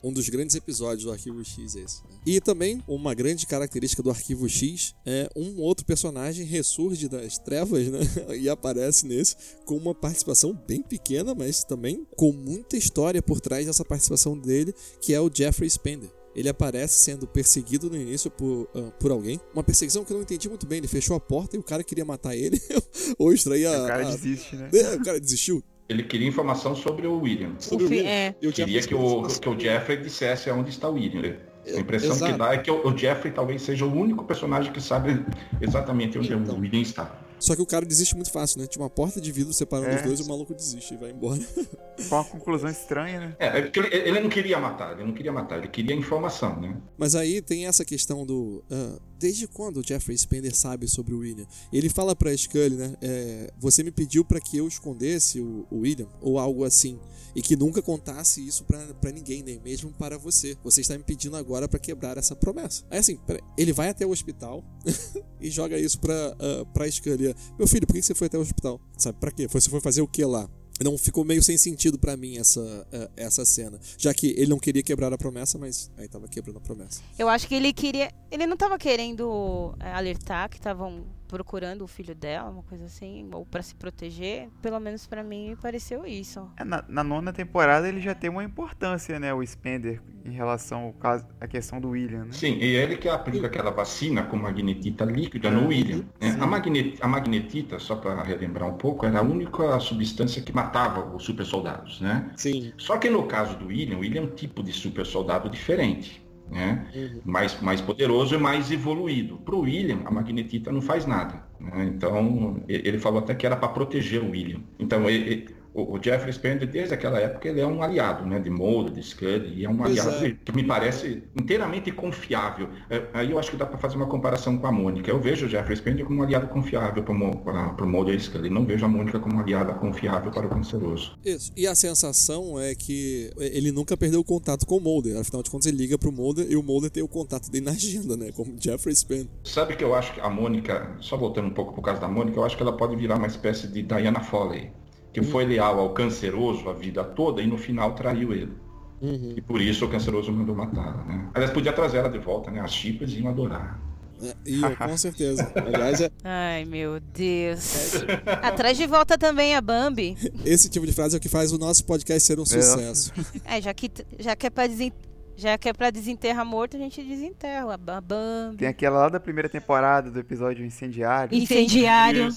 [0.02, 2.02] Um dos grandes episódios do Arquivo X é esse.
[2.04, 2.10] Né?
[2.24, 7.88] E também, uma grande característica do Arquivo X é um outro personagem ressurge das trevas,
[7.88, 8.00] né?
[8.38, 13.66] e aparece nesse com uma participação bem pequena, mas também com muita história por trás
[13.66, 18.68] dessa participação dele, que é o Jeffrey Spender ele aparece sendo perseguido no início por,
[18.74, 19.40] uh, por alguém.
[19.54, 20.78] Uma perseguição que eu não entendi muito bem.
[20.78, 22.60] Ele fechou a porta e o cara queria matar ele.
[23.18, 23.84] ou extrair a.
[23.84, 24.68] O cara desiste, né?
[24.72, 25.64] É, o cara desistiu.
[25.88, 27.54] Ele queria informação sobre o William.
[27.58, 28.08] Sobre o William.
[28.08, 28.34] É.
[28.42, 31.36] Eu queria que o, que o Jeffrey dissesse aonde está o William.
[31.66, 32.32] A impressão Exato.
[32.32, 35.24] que dá é que o, o Jeffrey talvez seja o único personagem que sabe
[35.60, 37.18] exatamente onde então, o William está.
[37.38, 38.66] Só que o cara desiste muito fácil, né?
[38.66, 39.96] Tinha uma porta de vidro separando é.
[39.96, 41.40] os dois e o maluco desiste e vai embora.
[42.08, 43.36] Com uma conclusão estranha, né?
[43.38, 46.60] É, é porque ele, ele, não queria matar, ele não queria matar, ele queria informação,
[46.60, 46.76] né?
[46.98, 48.62] Mas aí tem essa questão do.
[48.70, 51.46] Uh, desde quando o Jeffrey Spender sabe sobre o William?
[51.72, 52.96] Ele fala pra Scully, né?
[53.00, 56.98] É, você me pediu para que eu escondesse o, o William, ou algo assim
[57.36, 60.56] e que nunca contasse isso para ninguém, nem mesmo para você.
[60.64, 62.82] Você está me pedindo agora para quebrar essa promessa.
[62.90, 63.18] Aí assim,
[63.58, 64.64] ele vai até o hospital
[65.38, 67.34] e joga isso pra, uh, pra Scully.
[67.58, 68.80] Meu filho, por que você foi até o hospital?
[68.96, 69.46] Sabe, pra quê?
[69.48, 70.48] Você foi fazer o que lá?
[70.84, 73.78] Não ficou meio sem sentido para mim essa, eh, essa cena.
[73.96, 77.00] Já que ele não queria quebrar a promessa, mas aí tava quebrando a promessa.
[77.18, 78.12] Eu acho que ele queria.
[78.30, 83.28] Ele não tava querendo é, alertar que estavam procurando o filho dela, uma coisa assim,
[83.32, 84.48] ou para se proteger.
[84.62, 86.48] Pelo menos para mim me pareceu isso.
[86.56, 90.84] É, na, na, nona temporada ele já tem uma importância, né, o Spender, em relação
[90.84, 92.32] ao caso, à questão do William, né?
[92.32, 96.04] Sim, e ele que aplica aquela vacina com magnetita líquida no William.
[96.20, 96.36] Né?
[96.40, 101.14] A, magnet, a magnetita, só para relembrar um pouco, era a única substância que matava
[101.14, 102.30] os super soldados, né?
[102.36, 102.72] Sim.
[102.76, 106.25] Só que no caso do William, o William é um tipo de super soldado diferente
[106.50, 106.86] né?
[106.94, 107.20] Uhum.
[107.24, 109.36] mais, mais poderoso e mais evoluído.
[109.38, 111.44] Para o William, a magnetita não faz nada.
[111.60, 111.90] Né?
[111.94, 114.60] Então, ele falou até que era para proteger o William.
[114.78, 118.92] Então, ele, o, Jeffrey Spender, desde aquela época, ele é um aliado né, de Mulder,
[118.92, 120.36] de Scully, e é um aliado é.
[120.44, 122.68] que me parece inteiramente confiável.
[122.88, 125.10] É, aí eu acho que dá para fazer uma comparação com a Mônica.
[125.10, 128.64] Eu vejo o Jeffrey Spender como um aliado confiável para o Mulder e Scully, não
[128.64, 131.18] vejo a Mônica como uma aliada confiável para o canceroso.
[131.24, 135.42] Isso, e a sensação é que ele nunca perdeu o contato com o Mulder, afinal
[135.42, 137.72] de contas ele liga para o Mulder e o Mulder tem o contato dele na
[137.72, 139.28] agenda, né, como Jeffrey Spender.
[139.44, 142.38] Sabe que eu acho que a Mônica, só voltando um pouco por causa da Mônica,
[142.38, 144.70] eu acho que ela pode virar uma espécie de Diana Foley
[145.16, 145.28] que uhum.
[145.28, 148.52] foi leal ao canceroso a vida toda e no final traiu ele.
[149.00, 149.32] Uhum.
[149.34, 151.04] E por isso o canceroso mandou matá-la.
[151.04, 151.30] Né?
[151.32, 152.60] Aliás, podia trazer ela de volta, né?
[152.60, 153.80] As chipas iam adorar.
[154.22, 155.50] É, ia, com certeza.
[155.54, 156.10] Aliás, é...
[156.22, 157.94] Ai, meu Deus.
[158.42, 160.18] Atrás de volta também a Bambi.
[160.44, 162.46] Esse tipo de frase é o que faz o nosso podcast ser um é.
[162.46, 163.10] sucesso.
[163.42, 164.92] É, já que, já que é pra desen...
[165.34, 168.56] Já que é pra desenterrar morto, a gente desenterra a Bambi.
[168.58, 171.34] Tem aquela lá da primeira temporada do episódio Incendiário.
[171.34, 172.28] Incendiário.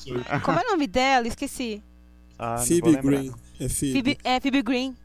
[0.43, 1.27] Como é o nome dela?
[1.27, 1.83] Esqueci.
[2.39, 3.34] Ah, Phoebe Green.
[3.60, 3.91] É Phoebe.
[3.91, 4.17] Phoebe.
[4.23, 4.95] É Phoebe Green.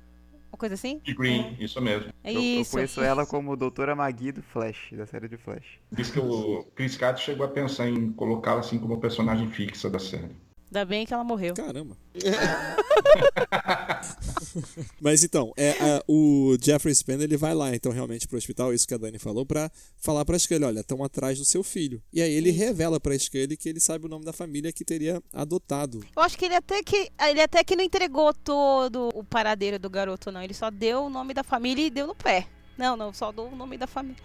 [0.52, 1.00] Uma coisa assim?
[1.04, 2.12] Phoebe Green, isso mesmo.
[2.22, 2.70] É eu, isso.
[2.70, 5.66] Eu conheço ela como Doutora Magui do Flash, da série de Flash.
[5.90, 9.98] Diz que o Chris Cato chegou a pensar em colocá-la assim como personagem fixa da
[9.98, 10.36] série.
[10.74, 11.54] Ainda bem que ela morreu.
[11.54, 11.96] Caramba.
[15.00, 18.88] Mas então, é, é, o Jeffrey Spender ele vai lá então realmente pro hospital, isso
[18.88, 22.02] que a Dani falou, pra falar pra Scully, olha, estão atrás do seu filho.
[22.12, 25.22] E aí ele revela pra Scully que ele sabe o nome da família que teria
[25.32, 26.04] adotado.
[26.16, 29.88] Eu acho que ele até que ele até que não entregou todo o paradeiro do
[29.88, 30.42] garoto, não.
[30.42, 32.48] Ele só deu o nome da família e deu no pé.
[32.76, 34.20] Não, não, só deu o nome da família.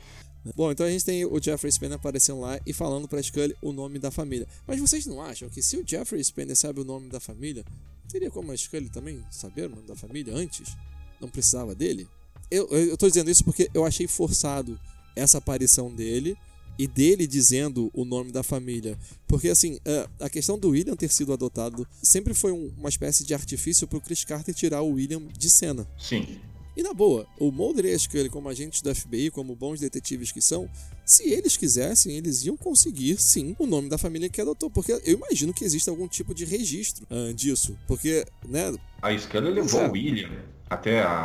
[0.55, 3.71] Bom, então a gente tem o Jeffrey Spender aparecendo lá e falando pra Scully o
[3.71, 4.47] nome da família.
[4.65, 7.65] Mas vocês não acham que se o Jeffrey Spender sabe o nome da família,
[8.09, 10.75] teria como a Scully também saber o nome da família antes?
[11.19, 12.07] Não precisava dele?
[12.49, 14.79] Eu, eu tô dizendo isso porque eu achei forçado
[15.15, 16.37] essa aparição dele
[16.79, 18.97] e dele dizendo o nome da família.
[19.27, 19.77] Porque, assim,
[20.17, 24.23] a questão do William ter sido adotado sempre foi uma espécie de artifício pro Chris
[24.23, 25.85] Carter tirar o William de cena.
[25.99, 26.39] Sim.
[26.75, 30.31] E na boa, o Mulder e a Scully, como agentes do FBI, como bons detetives
[30.31, 30.69] que são,
[31.05, 34.69] se eles quisessem, eles iam conseguir sim o nome da família que adotou.
[34.69, 37.77] Porque eu imagino que exista algum tipo de registro uh, disso.
[37.87, 38.73] Porque, né.
[39.01, 40.29] A Scully levou o William
[40.69, 41.23] até a,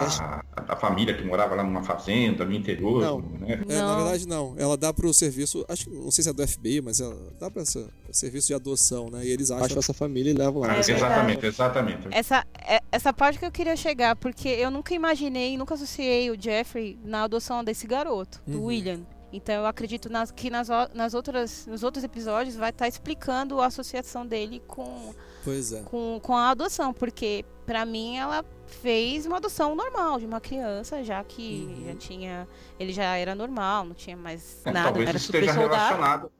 [0.56, 3.02] a, a, família que morava lá numa fazenda, no interior.
[3.02, 3.62] Não, né?
[3.68, 4.54] é, na verdade não.
[4.56, 7.14] Ela dá para o serviço, acho que não sei se é do FBI, mas ela
[7.38, 9.24] dá para esse serviço de adoção, né?
[9.24, 10.76] E eles acham essa família e levam lá.
[10.76, 12.08] É, exatamente, exatamente.
[12.10, 16.40] Essa, é, essa parte que eu queria chegar, porque eu nunca imaginei, nunca associei o
[16.40, 18.64] Jeffrey na adoção desse garoto, do uhum.
[18.66, 19.00] William.
[19.30, 23.60] Então eu acredito nas, que nas, nas outras, nos outros episódios vai estar tá explicando
[23.60, 25.12] a associação dele com,
[25.46, 25.82] é.
[25.82, 31.02] com, com a adoção, porque para mim ela fez uma adoção normal de uma criança,
[31.02, 31.86] já que uhum.
[31.86, 32.48] já tinha.
[32.78, 36.30] Ele já era normal, não tinha mais é, nada, talvez era esteja relacionado,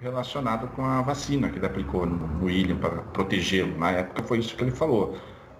[0.00, 3.76] relacionado com a vacina que ele aplicou no William para protegê-lo.
[3.78, 5.16] Na época foi isso que ele falou.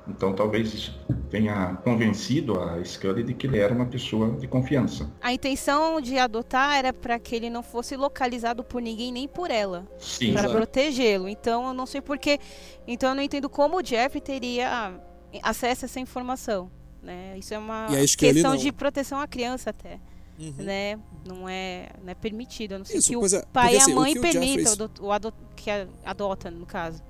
[0.08, 5.10] Então talvez isso tenha convencido a Scully de que ele era uma pessoa de confiança.
[5.20, 9.50] A intenção de adotar era para que ele não fosse localizado por ninguém nem por
[9.50, 9.86] ela,
[10.32, 11.28] para protegê-lo.
[11.28, 12.38] Então eu não sei porquê.
[12.86, 14.92] Então eu não entendo como o Jeff teria
[15.42, 16.70] acesso a essa informação,
[17.02, 17.38] né?
[17.38, 20.00] Isso é uma questão de proteção à criança até.
[20.38, 20.52] Uhum.
[20.58, 20.98] Né?
[21.24, 22.72] Não é, não é permitido.
[22.74, 25.12] A não sei Isso, que o é, pai e a assim, mãe permitam o, o
[25.12, 25.70] adot, que
[26.04, 27.02] adota, no caso.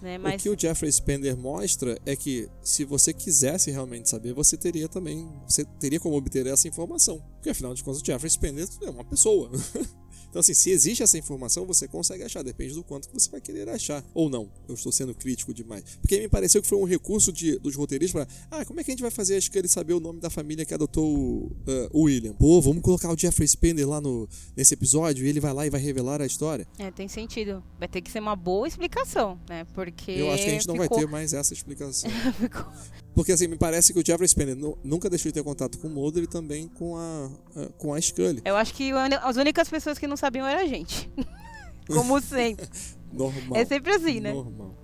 [0.00, 0.18] Né?
[0.18, 0.40] Mas...
[0.40, 4.88] O que o Jeffrey Spender mostra é que se você quisesse realmente saber, você teria
[4.88, 7.22] também, você teria como obter essa informação.
[7.34, 9.50] Porque afinal de contas o Jeffrey Spender é uma pessoa.
[10.30, 13.40] Então, assim, se existe essa informação, você consegue achar, depende do quanto que você vai
[13.40, 14.04] querer achar.
[14.14, 14.48] Ou não.
[14.68, 15.82] Eu estou sendo crítico demais.
[16.00, 18.34] Porque me pareceu que foi um recurso de, dos roteiristas para.
[18.50, 20.64] Ah, como é que a gente vai fazer a Scully saber o nome da família
[20.64, 21.52] que adotou uh,
[21.92, 22.32] o William?
[22.34, 25.70] Pô, vamos colocar o Jeffrey Spender lá no, nesse episódio e ele vai lá e
[25.70, 26.66] vai revelar a história.
[26.78, 27.62] É, tem sentido.
[27.78, 29.66] Vai ter que ser uma boa explicação, né?
[29.74, 30.12] Porque.
[30.12, 30.96] Eu acho que a gente não ficou...
[30.96, 32.10] vai ter mais essa explicação.
[33.14, 35.90] Porque assim, me parece que o Jeffrey Spender nunca deixou de ter contato com o
[35.90, 37.30] Mulder e também com a,
[37.76, 38.40] com a Scully.
[38.44, 41.10] Eu acho que as únicas pessoas que não sabiam era a gente.
[41.86, 42.68] Como sempre.
[43.12, 43.60] Normal.
[43.60, 44.32] É sempre assim, né?
[44.32, 44.76] Normal.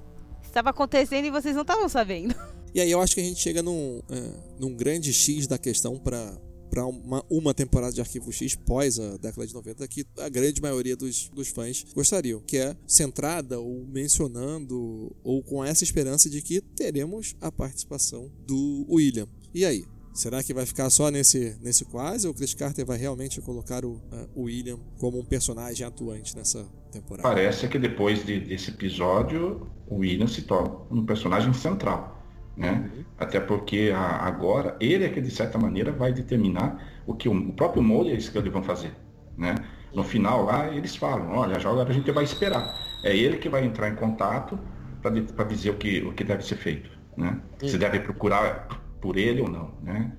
[0.42, 2.34] Estava acontecendo e vocês não estavam sabendo.
[2.74, 5.98] E aí eu acho que a gente chega num, é, num grande X da questão
[5.98, 6.36] para
[6.84, 10.96] uma, uma temporada de Arquivo X pós a década de 90 que a grande maioria
[10.96, 16.60] dos, dos fãs gostariam, que é centrada ou mencionando ou com essa esperança de que
[16.60, 19.28] teremos a participação do William.
[19.54, 19.84] E aí?
[20.16, 23.96] Será que vai ficar só nesse, nesse quase ou Chris Carter vai realmente colocar o,
[23.96, 24.00] uh,
[24.34, 27.28] William como um personagem atuante nessa temporada?
[27.28, 32.15] Parece que depois de, desse episódio o William se torna um personagem central.
[32.56, 32.90] Né?
[32.96, 33.04] Uhum.
[33.18, 37.32] Até porque a, agora ele é que de certa maneira vai determinar o que o,
[37.32, 38.92] o próprio Mulder e eles vão fazer.
[39.36, 39.54] Né?
[39.94, 42.66] No final lá eles falam, olha, agora a gente vai esperar.
[43.04, 44.58] É ele que vai entrar em contato
[45.02, 46.90] para dizer o que, o que deve ser feito.
[47.16, 47.38] Né?
[47.62, 47.68] Uhum.
[47.68, 48.68] Se deve procurar
[49.00, 50.12] por ele ou não, né?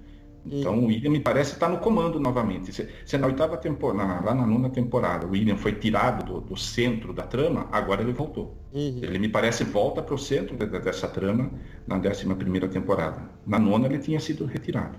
[0.51, 2.71] Então o William me parece estar no comando novamente.
[2.71, 6.57] Se, se na oitava temporada, lá na nona temporada, o William foi tirado do, do
[6.57, 8.57] centro da trama, agora ele voltou.
[8.73, 8.99] Uhum.
[9.01, 11.51] Ele me parece volta para o centro de, de, dessa trama
[11.85, 13.21] na décima primeira temporada.
[13.45, 14.97] Na nona ele tinha sido retirado.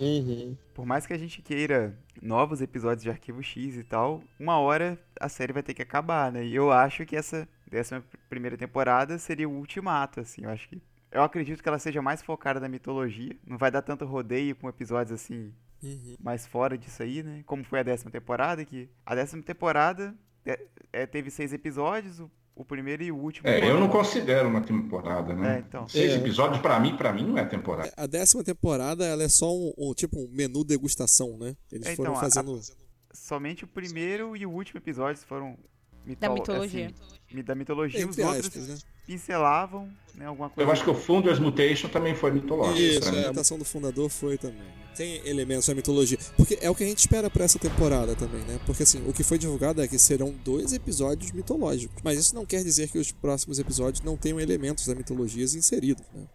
[0.00, 0.56] Uhum.
[0.72, 4.98] Por mais que a gente queira novos episódios de Arquivo X e tal, uma hora
[5.20, 6.44] a série vai ter que acabar, né?
[6.44, 10.44] E eu acho que essa décima primeira temporada seria o ultimato, assim.
[10.44, 10.80] Eu acho que
[11.12, 13.36] eu acredito que ela seja mais focada na mitologia.
[13.46, 16.16] Não vai dar tanto rodeio com episódios assim, uhum.
[16.20, 17.42] mais fora disso aí, né?
[17.46, 20.14] Como foi a décima temporada, que a décima temporada
[20.46, 23.48] é, é, teve seis episódios, o, o, primeiro e o último.
[23.48, 25.56] É, eu não considero uma temporada, né?
[25.56, 25.88] É, então.
[25.88, 26.16] Seis é.
[26.16, 27.92] episódios, para mim, para mim, não é temporada.
[27.96, 31.56] A décima temporada, ela é só um, um tipo um menu degustação, né?
[31.72, 32.54] Eles é, foram então, fazendo.
[32.54, 35.58] A, somente o primeiro e o último episódio foram
[36.04, 36.86] Mitolo da mitologia.
[36.86, 38.78] Assim, da mitologia, os outros aspas, né?
[39.06, 40.68] pincelavam né, alguma coisa.
[40.68, 42.78] Eu acho que o Founders Mutation também foi mitológico.
[42.78, 43.24] Isso, né?
[43.24, 44.80] a mutação do fundador foi também.
[44.96, 46.18] Tem elementos da mitologia.
[46.36, 48.60] Porque é o que a gente espera para essa temporada também, né?
[48.66, 51.96] Porque assim, o que foi divulgado é que serão dois episódios mitológicos.
[52.02, 56.04] Mas isso não quer dizer que os próximos episódios não tenham elementos da mitologia inseridos,
[56.12, 56.26] né?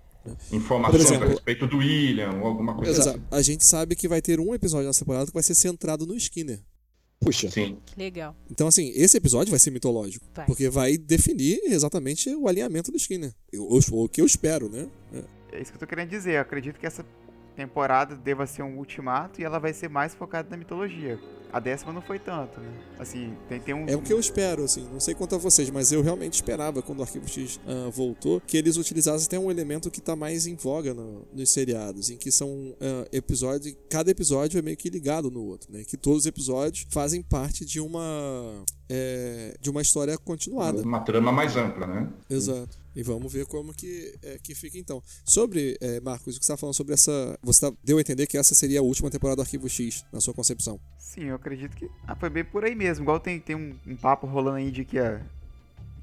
[0.51, 3.10] Informações exemplo, a respeito do William ou alguma coisa exato.
[3.17, 3.28] assim.
[3.30, 6.15] A gente sabe que vai ter um episódio nessa temporada que vai ser centrado no
[6.15, 6.60] Skinner.
[7.26, 7.50] Puxa.
[7.50, 7.78] Sim.
[7.98, 8.36] Legal.
[8.50, 10.26] Então, assim, esse episódio vai ser mitológico.
[10.34, 10.46] Vai.
[10.46, 13.34] Porque vai definir exatamente o alinhamento do Skinner.
[13.54, 14.88] o que eu espero, né?
[15.12, 15.58] É.
[15.58, 16.36] é isso que eu tô querendo dizer.
[16.36, 17.04] Eu acredito que essa
[17.56, 21.20] temporada deva ser um ultimato e ela vai ser mais focada na mitologia.
[21.56, 22.70] A décima não foi tanto, né?
[23.00, 23.88] Assim, tem, tem um...
[23.88, 24.86] É o que eu espero, assim.
[24.91, 28.41] Não sei quanto a vocês, mas eu realmente esperava, quando o Arquivo X uh, voltou,
[28.41, 32.18] que eles utilizassem até um elemento que tá mais em voga no, nos seriados, em
[32.18, 33.74] que são uh, episódios...
[33.89, 35.86] Cada episódio é meio que ligado no outro, né?
[35.86, 38.62] Que todos os episódios fazem parte de uma...
[38.88, 40.82] É, de uma história continuada.
[40.82, 42.08] Uma trama mais ampla, né?
[42.30, 42.78] Exato.
[42.95, 45.04] E vamos ver como que, é, que fica então.
[45.26, 47.38] Sobre, é, Marcos, o que você está falando sobre essa.
[47.43, 50.21] Você tá, deu a entender que essa seria a última temporada do Arquivo X, na
[50.21, 50.80] sua concepção.
[50.98, 51.89] Sim, eu acredito que.
[52.08, 53.04] Ah, foi bem por aí mesmo.
[53.04, 55.21] Igual tem, tem um, um papo rolando aí de que a.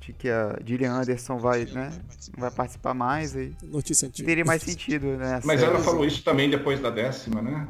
[0.00, 1.92] De que a Gillian Anderson vai, né?
[2.34, 3.36] Não vai participar mais.
[3.36, 4.26] Aí Notícia antiga.
[4.26, 5.40] Teria mais sentido, né?
[5.44, 7.68] Mas ela falou isso também depois da décima, né?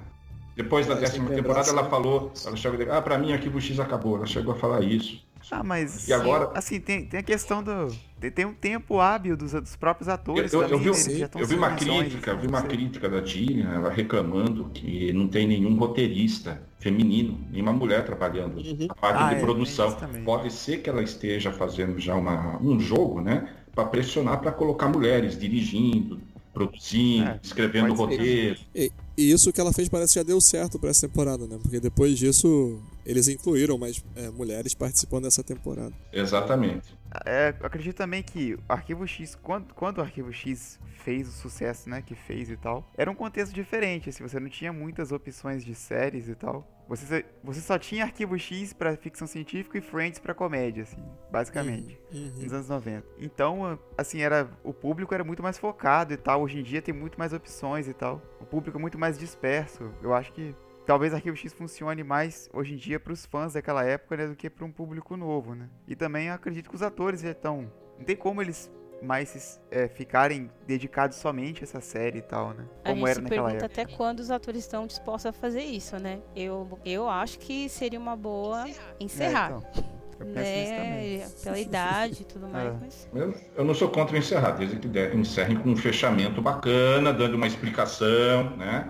[0.55, 3.81] Depois da décima temporada, ela falou, ela chegou a dizer, ah, pra mim Arquivo X
[3.81, 4.17] acabou.
[4.17, 5.23] Ela chegou a falar isso.
[5.51, 6.09] Ah, mas.
[6.09, 6.51] E agora?
[6.55, 7.88] Assim, tem, tem a questão do.
[8.35, 10.53] Tem um tempo hábil dos, dos próprios atores.
[10.53, 11.29] Eu, também, eu vi, né?
[11.35, 15.47] eu vi uma crítica, eu vi uma crítica da Gillian, ela reclamando que não tem
[15.47, 18.87] nenhum roteirista feminino, nenhuma mulher trabalhando uhum.
[18.88, 19.97] a parte ah, de é, produção.
[20.25, 23.49] Pode ser que ela esteja fazendo já uma, um jogo, né?
[23.75, 26.21] Para pressionar para colocar mulheres dirigindo,
[26.53, 28.59] produzindo, é, escrevendo roteiro.
[28.75, 31.59] E, e, isso que ela fez parece que já deu certo para essa temporada, né?
[31.61, 35.93] Porque depois disso eles incluíram mais é, mulheres participando dessa temporada.
[36.12, 36.97] Exatamente.
[37.27, 41.91] É, acredito também que o Arquivo X, quando, quando o Arquivo X fez o sucesso,
[41.91, 45.65] né, que fez e tal, era um contexto diferente, assim, você não tinha muitas opções
[45.65, 46.67] de séries e tal.
[46.92, 51.98] Você, você só tinha Arquivo X para ficção científica e Friends para comédia, assim, basicamente,
[52.12, 52.42] uhum, uhum.
[52.42, 53.07] nos anos 90.
[53.18, 56.42] Então, assim, era o público era muito mais focado e tal.
[56.42, 58.20] Hoje em dia tem muito mais opções e tal.
[58.38, 59.90] O público é muito mais disperso.
[60.02, 63.83] Eu acho que talvez Arquivo X funcione mais hoje em dia para os fãs daquela
[63.83, 65.70] época né, do que para um público novo, né?
[65.88, 67.72] E também acredito que os atores já estão.
[67.96, 68.70] Não tem como eles
[69.03, 72.65] mais é, ficarem dedicados somente a essa série e tal, né?
[72.85, 73.83] Como a gente era se naquela pergunta época.
[73.83, 76.21] até quando os atores estão dispostos a fazer isso, né?
[76.35, 78.67] Eu, eu acho que seria uma boa
[79.01, 79.53] encerrar.
[79.53, 80.03] É, então.
[80.25, 81.29] Né?
[81.43, 82.62] Pela idade e tudo mais.
[82.73, 82.77] É.
[82.81, 83.09] Mas...
[83.12, 87.47] Eu, eu, não sou contra encerrar, desde que encerrem com um fechamento bacana, dando uma
[87.47, 88.88] explicação, né?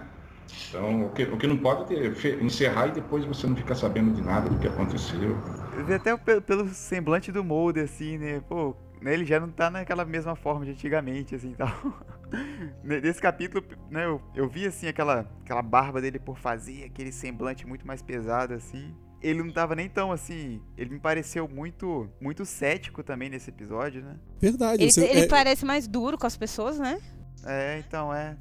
[0.68, 2.08] Então, o que, o que não pode é
[2.42, 5.36] encerrar e depois você não ficar sabendo de nada do que aconteceu.
[5.94, 8.42] Até pelo semblante do molde, assim, né?
[8.48, 8.76] Pô,
[9.10, 11.68] ele já não tá naquela mesma forma de antigamente, assim, tal.
[12.82, 17.66] Nesse capítulo, né, eu, eu vi, assim, aquela, aquela barba dele por fazer, aquele semblante
[17.66, 18.94] muito mais pesado, assim.
[19.20, 20.60] Ele não tava nem tão, assim...
[20.76, 24.16] Ele me pareceu muito muito cético também nesse episódio, né?
[24.40, 24.82] Verdade.
[24.82, 25.28] Ele, você, ele é...
[25.28, 27.00] parece mais duro com as pessoas, né?
[27.44, 28.36] É, então, é.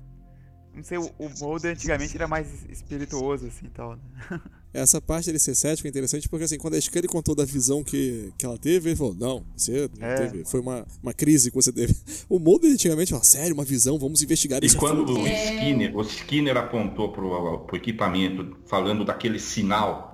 [0.73, 4.01] Não sei, o, o Mulder antigamente era mais espirituoso, assim, tal, né?
[4.73, 7.83] Essa parte dele ser cético é interessante porque, assim, quando a Scully contou da visão
[7.83, 10.15] que, que ela teve, ele falou, não, você não É.
[10.15, 11.93] teve, foi uma, uma crise que você teve.
[12.29, 14.77] O Mulder antigamente falou, sério, uma visão, vamos investigar E isso.
[14.77, 20.09] a quando fundo." o Skinner, o Skinner apontou pro, pro equipamento, falando daquele sinal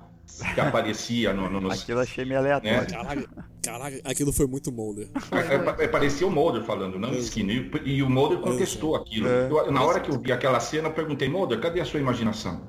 [0.54, 2.76] que aparecia no, no, nos- Aquilo achei meio aleatório.
[2.78, 2.84] É.
[2.86, 3.28] Caraca,
[3.62, 5.08] caraca, aquilo foi muito Mulder.
[5.78, 7.70] É, é, parecia o Mulder falando, não o Skinner.
[7.84, 9.26] E, e o Mulder contestou aquilo.
[9.28, 9.48] É.
[9.50, 12.60] Eu- na hora que eu vi aquela cena, eu perguntei, Mulder, cadê a sua imaginação?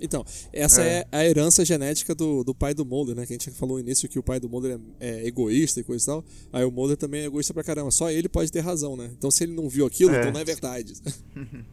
[0.00, 3.26] Então, essa é, a herança genética do, do pai do Mulder, né?
[3.26, 5.84] Que a gente falou no início que o pai do Mulder é, é egoísta e
[5.84, 6.24] coisa e tal.
[6.52, 7.90] Aí o Mulder também é egoísta pra caramba.
[7.90, 9.10] Só ele pode ter razão, né?
[9.16, 10.20] Então se ele não viu aquilo, É.
[10.20, 10.94] então não é verdade.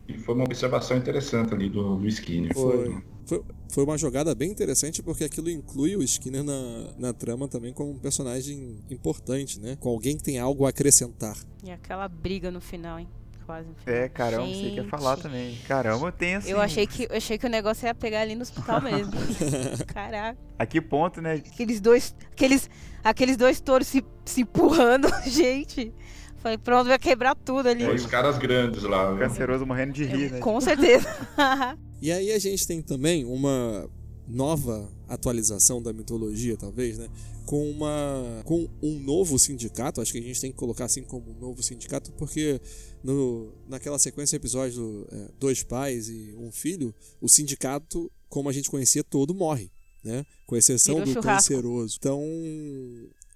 [0.07, 2.53] E foi uma observação interessante ali do, do Skinner.
[2.53, 2.95] Foi.
[3.27, 7.73] Foi, foi uma jogada bem interessante porque aquilo inclui o Skinner na, na trama também
[7.73, 9.75] como um personagem importante, né?
[9.81, 11.37] Com alguém que tem algo a acrescentar.
[11.61, 13.07] E aquela briga no final, hein?
[13.47, 13.69] Quase.
[13.85, 15.23] É, caramba, você quer falar Gente.
[15.23, 15.57] também.
[15.65, 16.51] Caramba, tem assim.
[16.51, 19.13] Eu achei que, eu achei que o negócio ia pegar ali no hospital mesmo.
[19.87, 20.37] Caraca.
[20.59, 21.35] A que ponto, né?
[21.35, 22.13] Aqueles dois.
[22.29, 22.69] Aqueles,
[23.01, 25.93] aqueles dois touros se, se empurrando, gente.
[26.39, 27.85] Falei, pronto, vai quebrar tudo ali.
[27.85, 29.11] Dois caras grandes lá.
[29.11, 29.25] O viu?
[29.25, 30.39] canceroso morrendo de rir, né?
[30.39, 31.07] Com certeza.
[31.99, 33.89] E aí a gente tem também uma
[34.27, 37.07] nova atualização da mitologia, talvez, né?
[37.43, 41.31] Com uma com um novo sindicato, acho que a gente tem que colocar assim como
[41.31, 42.61] um novo sindicato, porque
[43.07, 48.49] no, naquela sequência de episódios do é, Dois Pais e Um Filho, o sindicato, como
[48.49, 49.71] a gente conhecia, todo morre,
[50.03, 50.25] né?
[50.45, 51.53] Com exceção do churrasco.
[51.53, 51.95] canceroso.
[51.97, 52.21] Então,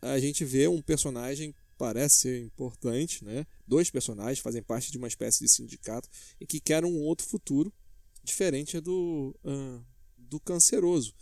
[0.01, 3.45] a gente vê um personagem parece ser importante, né?
[3.65, 6.09] Dois personagens fazem parte de uma espécie de sindicato
[6.39, 7.73] e que querem um outro futuro
[8.21, 9.79] diferente do ah,
[10.17, 11.13] do canceroso,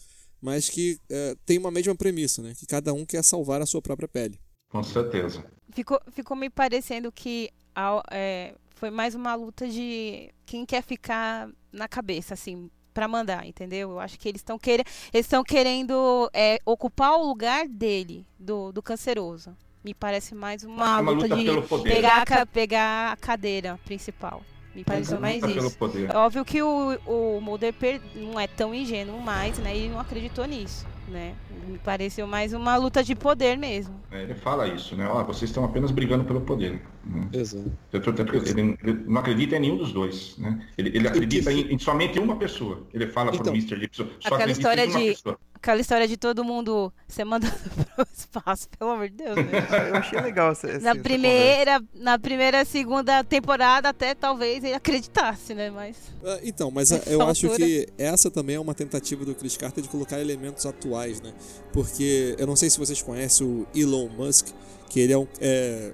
[0.41, 2.53] mas que eh, tem uma mesma premissa, né?
[2.55, 4.39] Que cada um quer salvar a sua própria pele.
[4.69, 5.43] Com certeza.
[5.71, 7.49] Ficou, ficou me parecendo que
[7.79, 13.45] ao- é, foi mais uma luta de quem quer ficar na cabeça, assim, pra mandar,
[13.45, 13.91] entendeu?
[13.91, 18.71] Eu acho que eles estão querendo, eles estão querendo é, ocupar o lugar dele, do,
[18.71, 19.55] do canceroso.
[19.83, 24.43] Me parece mais uma, É uma luta, luta de pegar, a pegar a cadeira principal.
[24.75, 25.77] Me pareceu Luta mais pelo isso.
[25.77, 26.09] poder.
[26.13, 27.73] É óbvio que o, o Mulder
[28.15, 29.75] não é tão ingênuo mais, né?
[29.75, 31.33] Ele não acreditou nisso, né?
[31.67, 33.99] Me pareceu mais uma luta de poder mesmo.
[34.11, 35.07] É, ele fala isso, né?
[35.07, 36.81] Ó, vocês estão apenas brigando pelo poder.
[37.05, 37.29] Né?
[37.33, 37.71] Exato.
[37.91, 40.65] Que Ele, ele não acredita em nenhum dos dois, né?
[40.77, 42.83] Ele, ele acredita em, em somente uma pessoa.
[42.93, 43.79] Ele fala pro Então, Mr.
[43.79, 45.39] Gibson, só aquela história em uma de- pessoa.
[45.61, 47.51] Aquela história de todo mundo ser mandado
[47.95, 49.43] pro espaço, pelo amor de Deus, né?
[49.89, 54.73] Eu achei legal essa, essa Na essa primeira, na primeira, segunda temporada até talvez ele
[54.73, 55.69] acreditasse, né?
[55.69, 57.65] Mas Ah, Então, mas ah, eu acho altura.
[57.65, 61.33] que essa também é uma tentativa do Chris Carter de colocar elementos atuais, né?
[61.73, 64.47] Porque eu não sei se vocês conhecem o Elon Musk,
[64.89, 65.91] que ele é um é,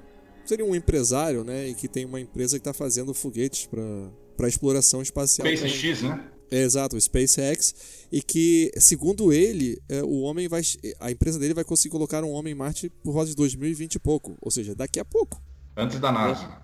[0.49, 1.67] seria um empresário, né?
[1.67, 3.83] E que tem uma empresa que está fazendo foguetes para
[4.35, 5.47] para exploração espacial.
[5.47, 6.31] SpaceX, né?
[6.51, 7.73] É, exato, o SpaceX,
[8.11, 10.61] e que, segundo ele, é, o homem vai,
[10.99, 13.99] a empresa dele vai conseguir colocar um homem em Marte por volta de 2020 e
[13.99, 15.41] pouco, ou seja, daqui a pouco.
[15.75, 16.63] Antes da NASA.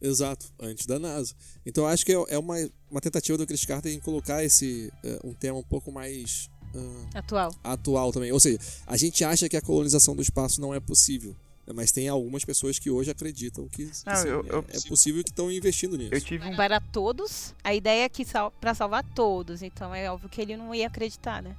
[0.00, 1.34] Exato, antes da NASA.
[1.64, 2.56] Então eu acho que é é uma,
[2.90, 7.18] uma tentativa do Chris Carter em colocar esse é, um tema um pouco mais ah,
[7.18, 7.54] atual.
[7.64, 8.32] atual também.
[8.32, 11.34] Ou seja, a gente acha que a colonização do espaço não é possível,
[11.74, 14.80] mas tem algumas pessoas que hoje acreditam que, que Não, sim, eu- eu- é, é
[14.88, 16.12] possível que estão investindo nisso.
[16.14, 16.56] Eu tive um.
[16.56, 20.56] Para todos, a ideia é que sal, para salvar todos, então é óbvio que ele
[20.56, 21.54] não ia acreditar, né?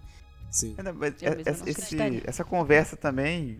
[0.51, 0.76] Sim.
[0.78, 3.60] É, não, mas Eu é- essa- não esse- essa conversa também,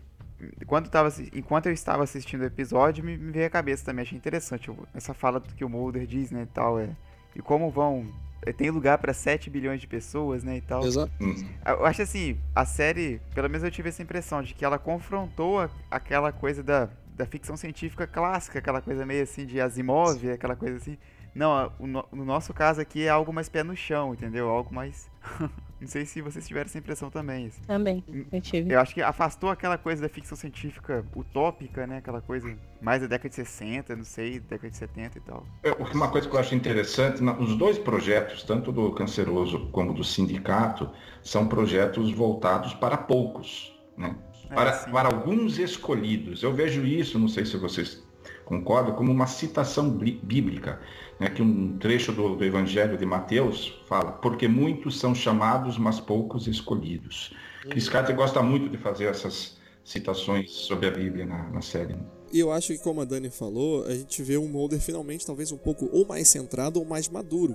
[0.66, 4.16] quando tava, enquanto eu estava assistindo o episódio, me, me veio à cabeça também, achei
[4.18, 6.90] interessante essa fala do que o Mulder diz, né, e tal, é,
[7.34, 10.84] e como vão, é, tem lugar para 7 bilhões de pessoas, né, e tal.
[10.84, 11.12] Exato.
[11.66, 15.68] Eu acho assim, a série, pelo menos eu tive essa impressão de que ela confrontou
[15.90, 20.76] aquela coisa da, da ficção científica clássica, aquela coisa meio assim de Asimov, aquela coisa
[20.76, 20.98] assim.
[21.34, 24.48] Não, no, no nosso caso aqui é algo mais pé no chão, entendeu?
[24.48, 25.10] Algo mais.
[25.84, 27.46] Não sei se vocês tiveram essa impressão também.
[27.46, 27.62] assim.
[27.66, 28.72] Também, eu tive.
[28.72, 31.98] Eu acho que afastou aquela coisa da ficção científica utópica, né?
[31.98, 35.46] Aquela coisa mais da década de 60, não sei, década de 70 e tal.
[35.62, 40.02] É, Uma coisa que eu acho interessante, os dois projetos, tanto do Canceroso como do
[40.02, 40.90] Sindicato,
[41.22, 44.16] são projetos voltados para poucos, né?
[44.50, 44.90] É, para, sim.
[44.90, 46.42] para alguns escolhidos.
[46.42, 48.02] Eu vejo isso, não sei se vocês
[48.44, 50.80] concordam, como uma citação bí- bíblica,
[51.18, 51.28] né?
[51.28, 56.46] que um trecho do, do Evangelho de Mateus fala, porque muitos são chamados, mas poucos
[56.46, 57.32] escolhidos.
[57.70, 61.94] Chris Carter gosta muito de fazer essas citações sobre a Bíblia na, na série.
[62.32, 65.52] E eu acho que, como a Dani falou, a gente vê um Mulder finalmente talvez
[65.52, 67.54] um pouco ou mais centrado ou mais maduro.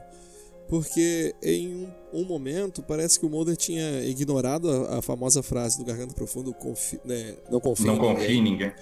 [0.70, 1.74] Porque em
[2.14, 6.14] um, um momento parece que o Mulder tinha ignorado a, a famosa frase do Garganta
[6.14, 8.74] Profundo, confi, né, não confia Não em ninguém, confie em ninguém.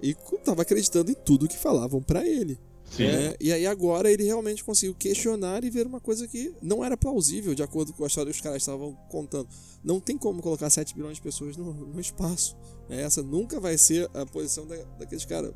[0.00, 2.58] e estava acreditando em tudo que falavam para ele.
[2.90, 3.04] Sim.
[3.04, 6.96] É, e aí agora ele realmente conseguiu questionar e ver uma coisa que não era
[6.96, 9.48] plausível, de acordo com a história que os caras estavam contando.
[9.82, 12.56] Não tem como colocar 7 bilhões de pessoas no, no espaço.
[12.88, 15.52] É, essa nunca vai ser a posição da, daqueles caras.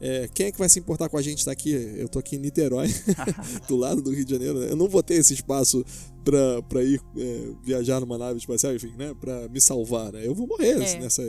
[0.00, 1.72] É, quem é que vai se importar com a gente daqui?
[1.72, 2.88] Eu tô aqui em Niterói,
[3.68, 4.60] do lado do Rio de Janeiro.
[4.60, 4.70] Né?
[4.70, 5.84] Eu não vou ter esse espaço
[6.24, 9.14] pra, pra ir é, viajar numa nave espacial, enfim, né?
[9.20, 10.12] Pra me salvar.
[10.12, 10.26] Né?
[10.26, 10.98] Eu vou morrer é.
[10.98, 11.22] nessa,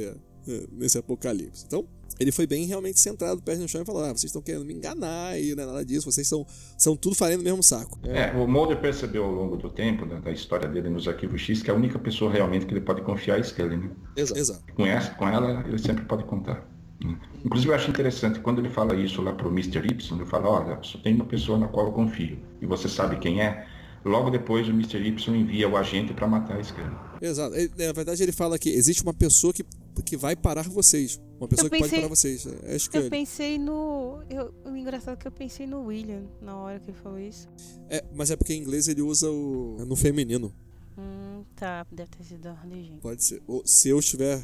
[0.71, 1.65] nesse apocalipse.
[1.67, 1.85] Então,
[2.19, 4.73] ele foi bem realmente centrado, pé no chão e falou: Ah, vocês estão querendo me
[4.73, 6.45] enganar e não é nada disso, vocês são,
[6.77, 7.97] são tudo farinha no mesmo saco.
[8.03, 11.61] É, o Mulder percebeu ao longo do tempo, da, da, história dele nos arquivos X,
[11.61, 13.91] que a única pessoa realmente que ele pode confiar é a Scully, né?
[14.17, 14.61] Exato.
[14.75, 16.67] Com, essa, com ela, ele sempre pode contar.
[17.01, 17.17] Né?
[17.45, 19.79] Inclusive, eu acho interessante, quando ele fala isso lá pro Mr.
[19.79, 23.17] Y, ele fala: Olha, só tem uma pessoa na qual eu confio, e você sabe
[23.17, 23.65] quem é.
[24.03, 24.97] Logo depois, o Mr.
[24.97, 26.89] Y envia o agente para matar a Scully.
[27.21, 27.55] Exato.
[27.55, 29.63] Ele, na verdade, ele fala que existe uma pessoa que,
[30.03, 31.19] que vai parar vocês.
[31.39, 32.47] Uma pessoa eu que pensei, pode parar vocês.
[32.63, 33.05] É Scully.
[33.05, 34.21] Eu pensei no.
[34.29, 37.47] Eu, o engraçado é que eu pensei no William na hora que ele falou isso.
[37.89, 39.77] É, mas é porque em inglês ele usa o.
[39.85, 40.53] no feminino.
[40.97, 41.85] Hum, tá.
[41.91, 42.57] Deve ter sido a.
[43.01, 43.41] Pode ser.
[43.47, 44.43] Ou, se eu estiver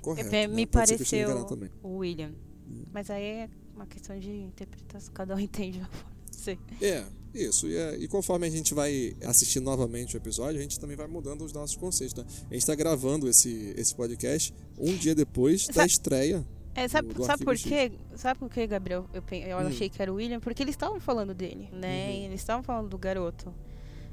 [0.00, 0.34] correto.
[0.34, 0.66] É, me né?
[0.66, 1.46] pareceu
[1.82, 2.32] o William.
[2.68, 2.84] Hum.
[2.92, 5.12] Mas aí é uma questão de interpretação.
[5.12, 6.10] Cada um entende uma forma.
[6.30, 6.58] Sei.
[6.80, 7.04] É,
[7.34, 10.96] isso, e, é, e, conforme a gente vai assistir novamente o episódio, a gente também
[10.96, 12.14] vai mudando os nossos conceitos.
[12.16, 12.24] Né?
[12.50, 16.44] A gente está gravando esse, esse podcast um dia depois da estreia.
[16.74, 17.92] É, sabe, do, do sabe por quê?
[18.16, 19.06] Sabe por quê, Gabriel?
[19.12, 19.60] Eu, eu hum.
[19.60, 22.10] achei que era o William, porque eles estavam falando dele, né?
[22.10, 22.24] Uhum.
[22.26, 23.52] Eles estavam falando do garoto.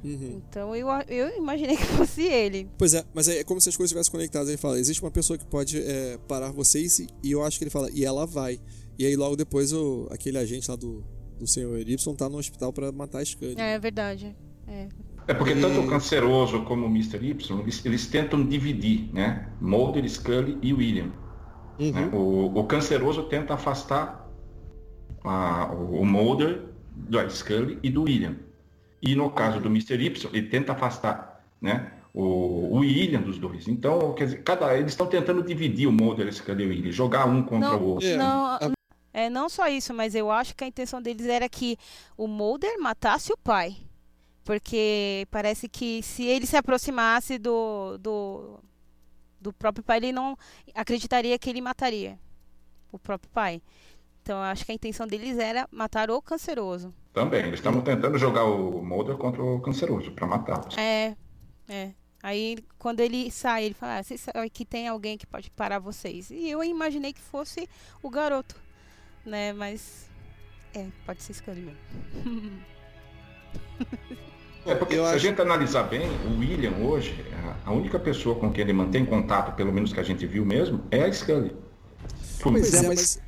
[0.04, 0.40] Uhum.
[0.48, 2.68] Então eu, eu imaginei que fosse ele.
[2.78, 4.48] Pois é, mas é como se as coisas estivessem conectadas.
[4.48, 7.64] Ele fala: existe uma pessoa que pode é, parar vocês, e, e eu acho que
[7.64, 8.60] ele fala, e ela vai.
[8.98, 11.04] E aí logo depois o, aquele agente lá do,
[11.38, 13.54] do senhor Y tá no hospital para matar a Scully.
[13.58, 14.36] É, é verdade.
[14.66, 14.88] É.
[15.28, 17.18] É porque tanto o canceroso como o Mr.
[17.22, 19.46] Y, eles, eles tentam dividir, né?
[19.60, 21.10] Mulder, Scully e William.
[21.78, 21.92] Uhum.
[21.92, 22.10] Né?
[22.14, 24.26] O, o, canceroso tenta afastar
[25.22, 26.62] a, o, o Mulder
[26.96, 28.36] do Scully e do William.
[29.02, 30.02] E no caso do Mr.
[30.02, 31.92] Y, ele tenta afastar, né?
[32.14, 33.68] O, o William dos dois.
[33.68, 37.26] Então, quer dizer, cada, eles estão tentando dividir o Mulder, Scully e o William, jogar
[37.26, 38.16] um contra não, o outro.
[38.16, 38.58] Não,
[39.18, 41.76] é, não só isso, mas eu acho que a intenção deles era que
[42.16, 43.76] o Mulder matasse o pai.
[44.44, 48.60] Porque parece que se ele se aproximasse do, do,
[49.40, 50.38] do próprio pai, ele não
[50.72, 52.16] acreditaria que ele mataria
[52.92, 53.60] o próprio pai.
[54.22, 56.94] Então eu acho que a intenção deles era matar o canceroso.
[57.12, 60.68] Também, eles estavam tentando jogar o Mulder contra o canceroso, para matar.
[60.78, 61.16] É,
[61.68, 61.90] é.
[62.22, 65.80] Aí quando ele sai, ele fala, ah, vocês sabem que tem alguém que pode parar
[65.80, 66.30] vocês.
[66.30, 67.68] E eu imaginei que fosse
[68.00, 68.67] o garoto
[69.24, 69.52] né?
[69.52, 70.08] Mas
[70.74, 72.62] é, pode ser Scully mesmo.
[74.66, 75.14] É porque eu se acho...
[75.14, 77.24] a gente analisar bem, o William hoje,
[77.64, 80.82] a única pessoa com quem ele mantém contato, pelo menos que a gente viu mesmo,
[80.90, 81.56] é a Scully.
[82.42, 83.20] Pois é, mas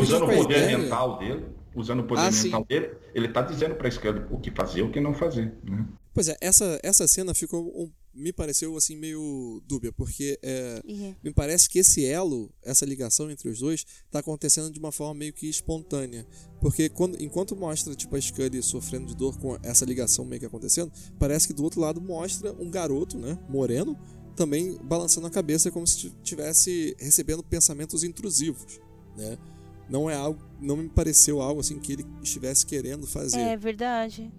[0.00, 0.78] usando o poder ideia.
[0.78, 2.66] mental dele, usando o poder ah, mental sim.
[2.68, 5.52] dele, ele está dizendo para a Scully o que fazer e o que não fazer.
[5.64, 5.84] Né?
[6.14, 11.14] Pois é, essa, essa cena ficou um me pareceu assim meio dúbia, porque é, uhum.
[11.22, 15.14] me parece que esse elo, essa ligação entre os dois, está acontecendo de uma forma
[15.14, 16.26] meio que espontânea.
[16.60, 20.46] Porque quando, enquanto mostra tipo, a Scully sofrendo de dor com essa ligação meio que
[20.46, 23.96] acontecendo, parece que do outro lado mostra um garoto, né, moreno,
[24.34, 28.80] também balançando a cabeça como se estivesse recebendo pensamentos intrusivos,
[29.16, 29.38] né?
[29.88, 33.38] Não é algo, não me pareceu algo assim que ele estivesse querendo fazer.
[33.38, 34.30] É verdade.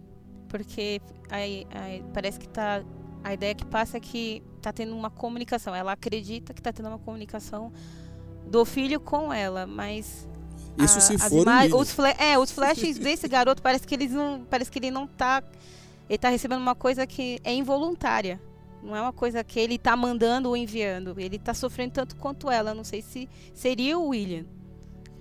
[0.49, 2.83] Porque aí, aí parece que tá
[3.23, 5.75] a ideia que passa é que está tendo uma comunicação.
[5.75, 7.71] Ela acredita que está tendo uma comunicação
[8.49, 10.27] do filho com ela, mas
[10.77, 14.71] isso a, se for os, é, os flashes desse garoto parece que eles não, parece
[14.71, 15.43] que ele não tá,
[16.07, 18.39] ele tá recebendo uma coisa que é involuntária.
[18.83, 21.19] Não é uma coisa que ele está mandando ou enviando.
[21.19, 22.73] Ele está sofrendo tanto quanto ela.
[22.73, 24.45] Não sei se seria o William.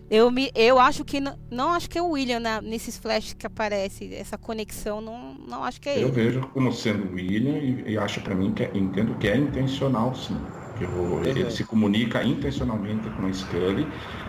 [0.09, 3.33] Eu, me, eu acho que não, não acho que é o William na, nesses flashes
[3.33, 6.05] que aparece, essa conexão, não, não acho que é eu ele.
[6.05, 9.29] Eu vejo como sendo o William e, e acho para mim que é, entendo que
[9.29, 10.39] é intencional sim.
[10.79, 11.25] Que uhum.
[11.25, 13.87] Ele se comunica intencionalmente com a Scully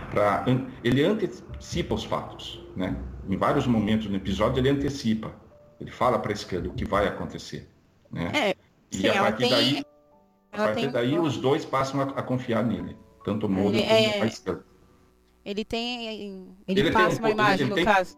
[0.10, 0.46] para
[0.84, 2.98] ele antecipa os fatos, né?
[3.30, 5.32] Em vários momentos no episódio ele antecipa.
[5.80, 7.70] Ele fala para a Scully o que vai acontecer,
[8.12, 8.32] né?
[8.34, 8.56] É,
[8.92, 9.84] e sim, a partir tem, daí,
[10.54, 14.24] a partir daí os dois passam a, a confiar nele, tanto o Mulder é, como
[14.24, 14.67] a Scully.
[15.48, 16.08] Ele tem.
[16.68, 18.18] Ele, ele passa tem uma imagem, no tem, caso.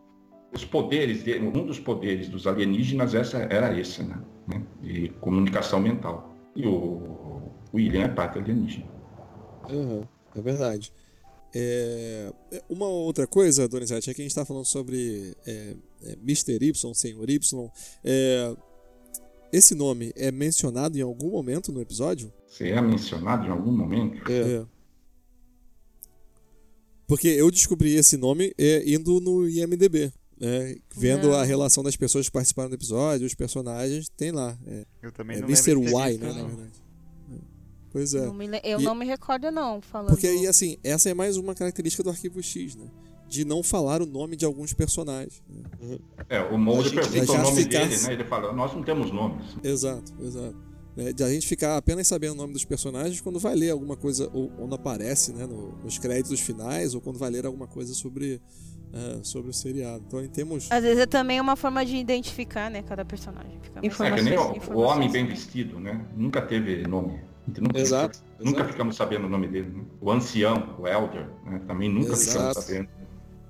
[0.52, 4.20] Os poderes, um dos poderes dos alienígenas essa, era esse, né?
[4.82, 6.36] De comunicação mental.
[6.56, 8.88] E o William é parte alienígena.
[9.70, 10.04] Uhum,
[10.36, 10.92] é verdade.
[11.54, 12.34] É,
[12.68, 16.58] uma outra coisa, Donizete, é que a gente está falando sobre é, é, Mr.
[16.60, 17.72] Y, Senhor Y.
[18.04, 18.56] É,
[19.54, 22.34] esse nome é mencionado em algum momento no episódio?
[22.48, 24.20] Se é mencionado em algum momento?
[24.32, 24.66] É.
[27.10, 27.16] é.
[27.16, 30.12] Porque eu descobri esse nome é, indo no IMDB.
[30.40, 31.36] né, vendo não.
[31.36, 34.58] a relação das pessoas que participaram do episódio, os personagens, tem lá.
[34.66, 35.72] É, eu também é não Mr.
[35.72, 36.90] Y, né, na verdade.
[37.92, 38.26] Pois é.
[38.26, 40.10] Não me, eu e, não me recordo, não, falando.
[40.10, 42.86] Porque aí, assim, essa é mais uma característica do arquivo X, né?
[43.28, 45.42] De não falar o nome de alguns personagens.
[45.48, 45.98] Né?
[46.30, 47.88] É, o Mulder pergunta o nome ficar...
[47.88, 48.14] dele, né?
[48.14, 49.46] Ele fala, nós não temos nomes.
[49.64, 50.69] Exato, exato.
[50.98, 53.96] É, de a gente ficar apenas sabendo o nome dos personagens quando vai ler alguma
[53.96, 57.94] coisa, ou quando aparece né, no, nos créditos finais, ou quando vai ler alguma coisa
[57.94, 58.42] sobre,
[58.92, 60.04] uh, sobre o seriado.
[60.08, 60.70] Então, temos.
[60.72, 63.60] Às vezes é também uma forma de identificar né, cada personagem.
[63.82, 66.06] é que nem o, o homem bem vestido, né?
[66.18, 67.22] Nunca teve nome.
[67.58, 68.72] Nunca, exato, nunca exato.
[68.74, 69.70] ficamos sabendo o nome dele.
[69.70, 69.84] Né?
[70.00, 71.60] O ancião, o elder, né?
[71.66, 72.62] também nunca exato.
[72.62, 72.90] ficamos sabendo.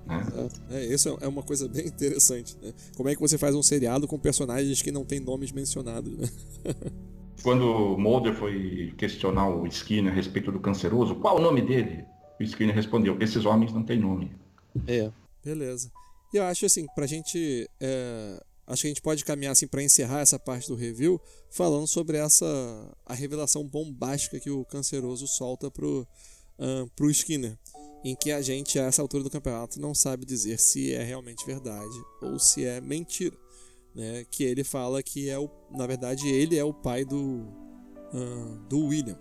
[0.07, 0.49] Né?
[0.71, 2.57] É, isso é uma coisa bem interessante.
[2.61, 2.73] Né?
[2.95, 6.17] Como é que você faz um seriado com personagens que não têm nomes mencionados?
[6.17, 6.27] Né?
[7.43, 12.05] Quando Mulder foi questionar o Skinner a respeito do canceroso, qual o nome dele?
[12.39, 14.31] O Skinner respondeu: esses homens não têm nome.
[14.87, 15.11] É.
[15.43, 15.91] Beleza.
[16.33, 19.81] E eu acho assim, pra gente é, acho que a gente pode caminhar assim para
[19.81, 21.19] encerrar essa parte do review
[21.49, 22.45] falando sobre essa
[23.05, 26.07] a revelação bombástica que o canceroso solta pro
[26.59, 27.57] uh, pro Skinner,
[28.03, 31.45] em que a gente a essa altura do campeonato não sabe dizer se é realmente
[31.45, 33.35] verdade ou se é mentira,
[33.99, 34.25] né?
[34.31, 37.43] Que ele fala que é o na verdade ele é o pai do
[38.13, 39.19] uh, do William.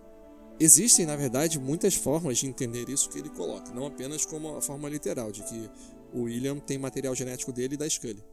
[0.61, 4.61] Existem, na verdade, muitas formas de entender isso que ele coloca, não apenas como a
[4.61, 5.71] forma literal, de que
[6.13, 8.25] o William tem material genético dele e da Scully.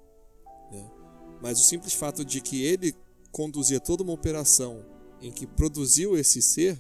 [0.72, 0.91] Né?
[1.39, 2.96] Mas o simples fato de que ele
[3.32, 4.84] conduzia toda uma operação
[5.22, 6.80] em que produziu esse ser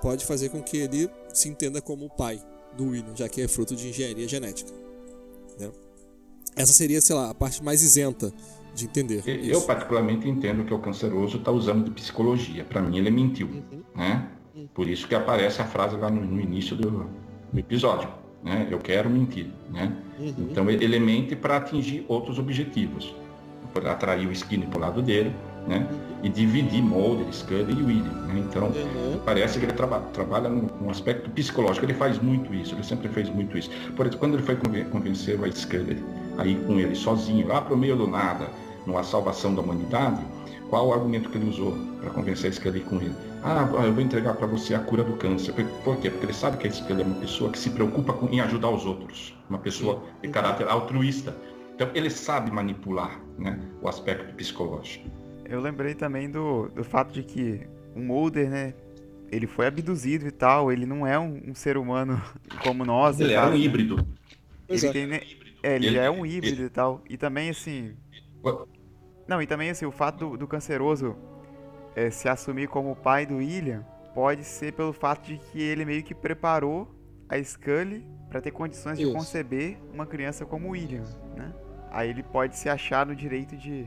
[0.00, 2.42] pode fazer com que ele se entenda como o pai
[2.76, 4.72] do William, já que é fruto de engenharia genética.
[5.56, 5.70] Né?
[6.56, 8.32] Essa seria, sei lá, a parte mais isenta
[8.74, 9.22] de entender.
[9.26, 12.64] Eu, eu particularmente entendo que o canceroso está usando de psicologia.
[12.64, 13.82] Para mim, ele mentiu, uhum.
[13.94, 14.28] né?
[14.74, 16.90] Por isso que aparece a frase lá no, no início do,
[17.52, 18.08] do, episódio,
[18.42, 18.68] né?
[18.70, 19.96] Eu quero mentir, né?
[20.18, 20.48] Uhum.
[20.50, 23.14] Então ele mente para atingir outros objetivos
[23.90, 25.34] atrair o Skinner para o lado dele,
[25.66, 25.86] né?
[26.22, 28.12] E dividir Mulder, Scully e William.
[28.26, 28.40] Né?
[28.40, 29.20] Então, uhum.
[29.24, 31.86] parece que ele traba trabalha num, aspecto psicológico.
[31.86, 33.70] Ele faz muito isso, ele sempre fez muito isso.
[33.96, 34.56] Por exemplo, quando ele foi
[34.90, 36.02] convencer o Scully
[36.38, 38.48] aí com ele sozinho, lá para o meio do nada,
[38.86, 40.24] numa salvação da humanidade,
[40.72, 43.14] qual o argumento que ele usou para convencer a Scully com ele?
[43.44, 45.52] Ah, eu vou entregar para você a cura do câncer.
[45.84, 46.08] Por quê?
[46.08, 48.86] Porque ele sabe que a Scully é uma pessoa que se preocupa em ajudar os
[48.86, 49.36] outros.
[49.50, 51.36] Uma pessoa de caráter altruísta.
[51.74, 55.10] Então ele sabe manipular né, o aspecto psicológico.
[55.44, 58.74] Eu lembrei também do, do fato de que o Mulder, né,
[59.30, 62.18] ele foi abduzido e tal, ele não é um, um ser humano
[62.64, 63.20] como nós.
[63.20, 64.06] Ele é um híbrido.
[64.68, 64.90] Ele, é.
[64.92, 65.20] tem, né,
[65.62, 67.00] é, ele, ele, já é um híbrido ele, e tal.
[67.08, 67.94] E também assim.
[69.26, 71.16] Não, e também assim, o fato do, do canceroso
[71.94, 73.84] é, se assumir como pai do William
[74.14, 76.88] pode ser pelo fato de que ele meio que preparou
[77.28, 79.08] a Scully para ter condições Isso.
[79.08, 81.04] de conceber uma criança como o William,
[81.36, 81.52] né?
[81.90, 83.86] Aí ele pode se achar no direito de.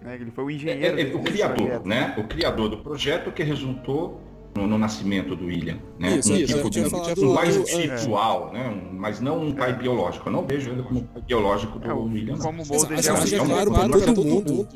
[0.00, 0.14] Né?
[0.14, 0.98] Ele foi o engenheiro.
[0.98, 1.86] É, é, o criador, projeto.
[1.86, 2.14] né?
[2.16, 4.20] O criador do projeto que resultou
[4.56, 5.78] no, no nascimento do William.
[5.98, 6.16] Né?
[6.16, 8.58] Isso, um isso, tipo de, um mais espiritual, é.
[8.58, 8.90] né?
[8.92, 10.28] mas não um pai biológico.
[10.28, 12.36] Eu não vejo ele como pai biológico do é, William.
[12.38, 14.68] Como o acho, acho que fica claro para todo, mundo.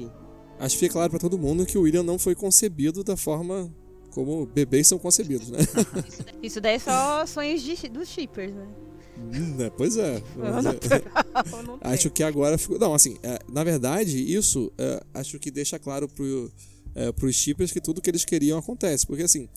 [0.58, 3.70] Acho que fica claro para todo mundo que o William não foi concebido da forma
[4.10, 5.58] como bebês são concebidos, né?
[6.42, 8.66] Isso daí é só sonhos de, dos shippers, né?
[9.28, 10.22] Né, pois é.
[11.82, 12.78] acho que agora ficou.
[12.78, 16.50] Não, assim, é, na verdade, isso é, acho que deixa claro pro,
[16.94, 19.06] é, pros shippers que tudo que eles queriam acontece.
[19.06, 19.48] Porque assim,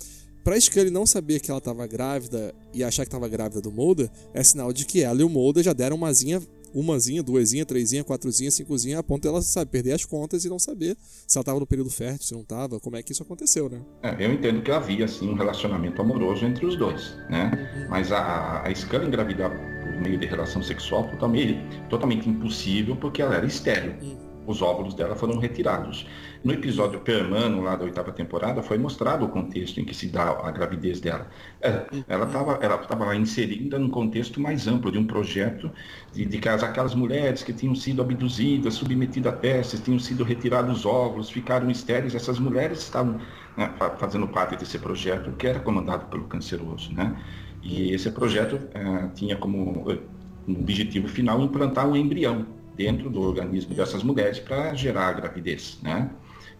[0.43, 4.09] pra Scully não saber que ela tava grávida e achar que tava grávida do Mulder,
[4.33, 6.41] é sinal de que ela e o Mulder já deram umazinha
[6.73, 10.97] umazinha, duasinha, trêsinha, quatrozinha, cincozinha, a ponto dela, sabe, perder as contas e não saber
[11.27, 13.79] se ela estava no período fértil, se não estava, como é que isso aconteceu, né?
[14.01, 17.51] É, eu entendo que havia, assim, um relacionamento amoroso entre os dois, né?
[17.75, 17.89] Uhum.
[17.89, 21.59] Mas a, a Scully engravidar por meio de relação sexual totalmente,
[21.89, 23.95] totalmente impossível, porque ela era estéreo.
[24.01, 26.05] Uhum os óvulos dela foram retirados.
[26.43, 30.23] No episódio Permano, lá da oitava temporada, foi mostrado o contexto em que se dá
[30.43, 31.25] a gravidez dela.
[31.61, 35.71] É, ela estava ela tava lá inserida num contexto mais amplo de um projeto
[36.11, 40.79] de, de que aquelas mulheres que tinham sido abduzidas, submetidas a testes, tinham sido retirados
[40.79, 43.21] os óvulos, ficaram estéreis, essas mulheres estavam
[43.55, 46.93] né, fazendo parte desse projeto que era comandado pelo canceroso.
[46.93, 47.15] Né?
[47.61, 49.97] E esse projeto é, tinha como eh,
[50.45, 56.09] objetivo final implantar um embrião dentro do organismo dessas mulheres para gerar a gravidez, né?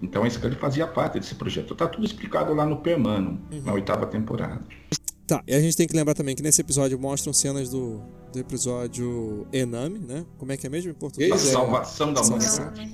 [0.03, 1.73] Então esse ele fazia parte desse projeto.
[1.73, 3.61] Está tudo explicado lá no Permano, uhum.
[3.61, 4.61] na oitava temporada.
[5.25, 8.01] Tá, e a gente tem que lembrar também que nesse episódio mostram cenas do,
[8.33, 10.25] do episódio Enami, né?
[10.37, 11.31] Como é que é mesmo em português?
[11.31, 12.93] A salvação da humanidade.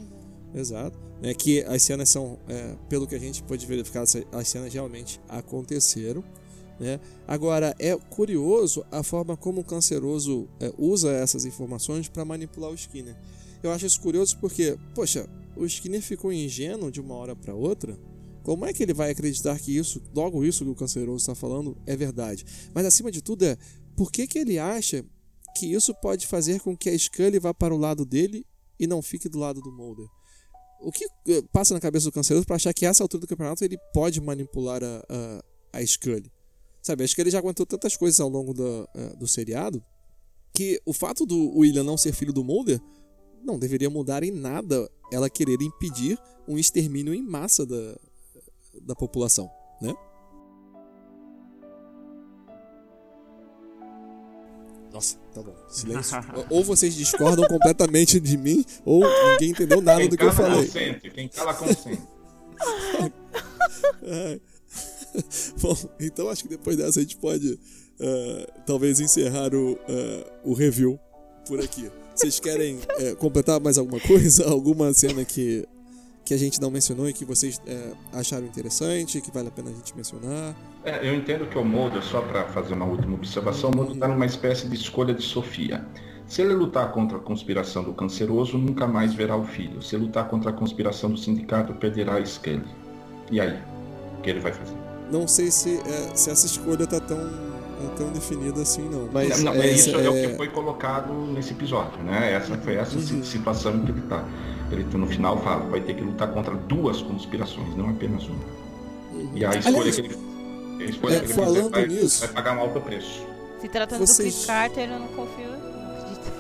[0.53, 0.97] Exato.
[1.22, 5.20] É que as cenas são, é, pelo que a gente pode verificar, as cenas realmente
[5.28, 6.24] aconteceram.
[6.80, 6.99] Né?
[7.28, 12.76] Agora, é curioso a forma como o canceroso é, usa essas informações para manipular o
[12.76, 13.16] Skinner.
[13.62, 15.28] Eu acho isso curioso porque, poxa,
[15.60, 17.99] o Skinner ficou ingênuo de uma hora para outra.
[18.43, 21.78] Como é que ele vai acreditar que isso, logo isso que o canceroso está falando,
[21.86, 22.45] é verdade?
[22.74, 23.57] Mas acima de tudo é,
[23.95, 25.05] por que, que ele acha
[25.55, 28.45] que isso pode fazer com que a Scully vá para o lado dele
[28.80, 30.07] e não fique do lado do Mulder?
[30.82, 33.64] O que eh, passa na cabeça do canceroso para achar que essa altura do campeonato
[33.66, 36.32] ele pode manipular a, a, a Scully?
[36.82, 38.64] Sabe, acho que ele já aguentou tantas coisas ao longo do,
[38.95, 39.84] uh, do seriado
[40.53, 42.82] que o fato do William não ser filho do Mulder
[43.43, 47.97] não deveria mudar em nada ela querer impedir um extermínio em massa da,
[48.82, 49.49] da população,
[49.82, 49.93] né?
[54.91, 55.55] Nossa, tá bom.
[55.68, 56.18] Silêncio.
[56.49, 60.66] ou vocês discordam completamente de mim, ou ninguém entendeu nada quem do que eu falei.
[60.66, 62.01] Consente, quem cala consente.
[65.62, 69.80] Bom, então acho que depois dessa a gente pode uh, talvez encerrar o, uh,
[70.43, 70.99] o review
[71.47, 71.89] por aqui.
[72.20, 74.43] Vocês querem uh, completar mais alguma coisa?
[74.51, 75.65] Alguma cena que,
[76.26, 77.61] que a gente não mencionou e que vocês
[78.11, 80.53] acharam interessante, que vale a pena a gente mencionar?
[80.84, 84.09] É, eu entendo que o Mulder, só para fazer uma última observação, o Mulder está
[84.09, 85.86] numa espécie de escolha de Sofia.
[86.28, 89.82] Se ele lutar contra a conspiração do canceroso, nunca mais verá o filho.
[89.82, 92.67] Se ele lutar contra a conspiração do sindicato, perderá a Scully.
[93.32, 93.57] E aí?
[94.17, 94.76] O que ele vai fazer?
[95.11, 97.17] não sei se, é, se essa escolha tá tão,
[97.86, 99.09] é tão definida assim, não.
[99.11, 100.05] Mas não, é, isso é...
[100.05, 100.09] é...
[100.09, 102.34] o que foi colocado nesse episódio, né?
[102.34, 103.23] Essa foi essa uhum.
[103.23, 104.25] situação em que ele tá.
[104.71, 108.39] Ele no final fala, vai ter que lutar contra duas conspirações, não apenas uma.
[109.13, 109.32] Uhum.
[109.34, 110.17] E a escolha Aliás, que ele,
[110.80, 113.25] a escolha é, que ele falando vai, nisso, vai pagar um alto preço.
[113.59, 114.17] Se tratando Vocês...
[114.17, 115.49] do Chris Carter, eu não confio,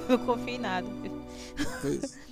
[0.09, 0.87] não confio em nada.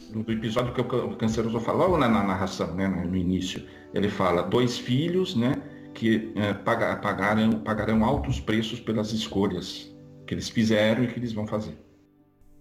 [0.10, 4.78] Do episódio que o Canceroso falou na, na narração, né, no início, ele fala dois
[4.78, 5.62] filhos, né?
[5.98, 9.91] Que é, pagarão, pagarão altos preços pelas escolhas
[10.28, 11.76] que eles fizeram e que eles vão fazer.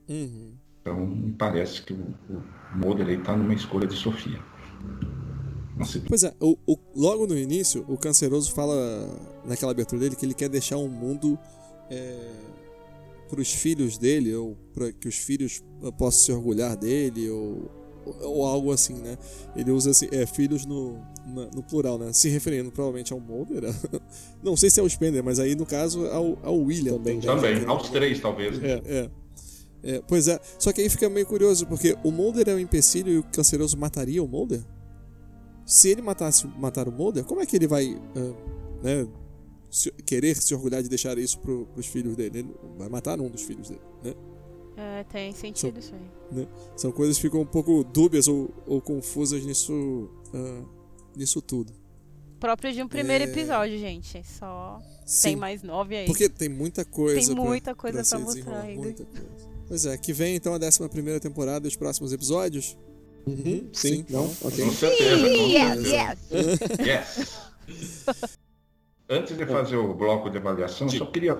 [0.08, 0.54] Uhum.
[0.80, 4.40] Então, me parece que o, o está numa escolha de Sofia.
[6.08, 8.74] Pois é, o, o, logo no início, o Canceroso fala
[9.44, 11.38] naquela abertura dele que ele quer deixar um mundo
[11.90, 12.32] é,
[13.28, 15.62] para os filhos dele, ou para que os filhos
[15.98, 17.70] possam se orgulhar dele, ou
[18.22, 19.18] ou algo assim, né?
[19.56, 22.12] Ele usa assim, é, filhos no, na, no plural, né?
[22.12, 23.64] Se referindo provavelmente ao Mulder.
[24.42, 27.20] Não sei se é o Spender, mas aí no caso ao, ao William também.
[27.20, 27.66] Também, né?
[27.66, 28.62] aos três talvez.
[28.62, 29.10] É, é,
[29.82, 30.02] é.
[30.06, 33.18] Pois é, só que aí fica meio curioso, porque o Mulder é um empecilho e
[33.18, 34.62] o Canceroso mataria o Mulder?
[35.64, 38.36] Se ele matasse matar o Mulder, como é que ele vai uh,
[38.82, 39.06] né,
[39.68, 42.38] se, querer se orgulhar de deixar isso para os filhos dele?
[42.38, 44.14] Ele vai matar um dos filhos dele, né?
[44.76, 46.38] É, tem sentido isso aí.
[46.38, 46.46] Né?
[46.76, 50.68] São coisas que ficam um pouco dúbias ou, ou confusas nisso, uh,
[51.16, 51.72] nisso tudo.
[52.38, 53.26] Próprio de um primeiro é...
[53.26, 54.22] episódio, gente.
[54.24, 55.28] Só Sim.
[55.28, 56.06] tem mais nove aí.
[56.06, 57.26] Porque tem muita coisa.
[57.26, 58.82] Tem muita pra, coisa pra, pra mostrar ainda.
[58.82, 59.56] Muita coisa.
[59.66, 62.76] Pois é, que vem então a 11 primeira temporada e os próximos episódios?
[63.26, 64.30] Uhum, sim, sim, não?
[64.42, 64.64] Ok.
[64.64, 65.16] Com certeza.
[65.18, 66.78] Com yes, yes.
[67.98, 68.38] yes.
[69.08, 70.98] Antes de fazer o bloco de avaliação, sim.
[70.98, 71.36] só queria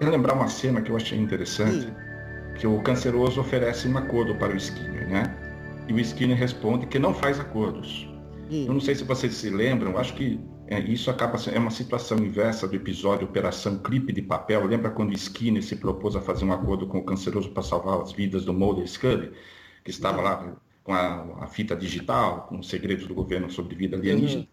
[0.00, 1.86] lembrar uma cena que eu achei interessante.
[1.86, 2.10] Hum
[2.60, 5.34] que o canceroso oferece um acordo para o Skinner, né?
[5.88, 8.06] E o Skinner responde que não faz acordos.
[8.50, 8.66] Hum.
[8.66, 12.18] Eu não sei se vocês se lembram, acho que é, isso acaba é uma situação
[12.18, 14.66] inversa do episódio Operação Clipe de Papel.
[14.66, 18.00] Lembra quando o Skinner se propôs a fazer um acordo com o canceroso para salvar
[18.00, 19.32] as vidas do Mulder Scully,
[19.84, 23.96] que estava lá com a, a, fita digital, com os segredos do governo sobre vida
[23.96, 24.46] alienígena?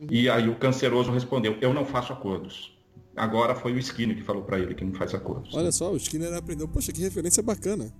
[0.00, 0.06] Uhum.
[0.10, 2.72] E aí o canceroso respondeu: Eu não faço acordos.
[3.16, 5.54] Agora foi o Skinner que falou para ele que não faz acordos.
[5.54, 6.66] Olha só, o Skinner aprendeu.
[6.66, 7.92] Poxa, que referência bacana.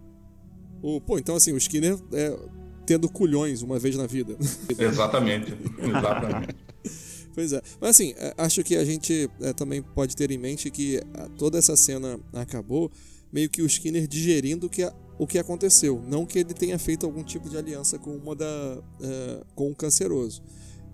[0.83, 2.37] O, pô, então assim, o Skinner é
[2.87, 4.37] tendo culhões uma vez na vida.
[4.79, 6.57] Exatamente, exatamente.
[7.35, 7.63] pois é.
[7.81, 11.01] Mas assim, é, acho que a gente é, também pode ter em mente que
[11.39, 12.91] toda essa cena acabou
[13.33, 16.03] meio que o Skinner digerindo que o que aconteceu.
[16.07, 18.83] Não que ele tenha feito algum tipo de aliança com uma da.
[19.01, 20.43] É, com o canceroso.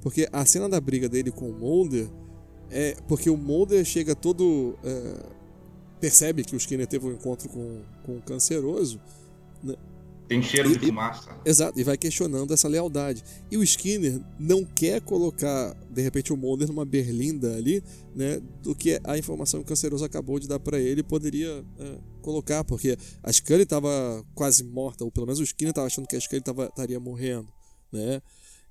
[0.01, 2.09] Porque a cena da briga dele com o Mulder
[2.71, 4.79] é porque o Mulder chega todo.
[4.83, 5.41] É,
[6.01, 9.01] percebe que o Skinner teve um encontro com, com o canceroso.
[9.63, 9.75] Né?
[10.31, 11.29] Tem cheiro e, de fumaça.
[11.45, 13.21] exato, e vai questionando essa lealdade.
[13.51, 17.83] E o Skinner não quer colocar, de repente, o Mulder numa berlinda ali,
[18.15, 18.41] né?
[18.63, 22.63] Do que a informação que o canceroso acabou de dar para ele poderia é, colocar,
[22.63, 26.21] porque a Scully estava quase morta, ou pelo menos o Skinner estava achando que a
[26.21, 27.49] Scully estaria morrendo,
[27.91, 28.23] né?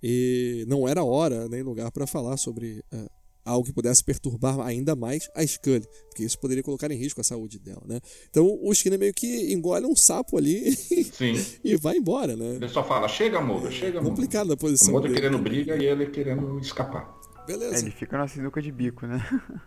[0.02, 3.10] E não era hora nem lugar para falar sobre é,
[3.50, 7.24] algo que pudesse perturbar ainda mais a Scully, porque isso poderia colocar em risco a
[7.24, 8.00] saúde dela, né?
[8.30, 10.76] Então o Skinner meio que engole um sapo ali
[11.64, 12.56] e vai embora, né?
[12.56, 14.10] Ele só fala, chega Mulder, chega Mulder.
[14.10, 17.20] Complicada a posição O Mulder querendo briga e ele querendo escapar.
[17.48, 17.76] Beleza.
[17.76, 19.26] É, ele fica na sinuca de bico, né?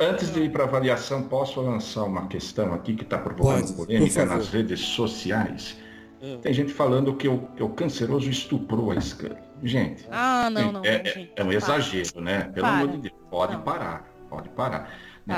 [0.00, 4.24] Antes de ir para avaliação, posso lançar uma questão aqui que está provocando Pode, polêmica
[4.24, 5.76] nas redes sociais.
[6.22, 6.38] Hum.
[6.40, 9.36] Tem gente falando que o, que o canceroso estuprou a Scully.
[9.62, 12.42] Gente, ah, não, não, é, é, é um exagero, né?
[12.54, 12.76] Pelo Para.
[12.76, 13.62] amor de Deus, pode não.
[13.62, 14.90] parar, pode parar.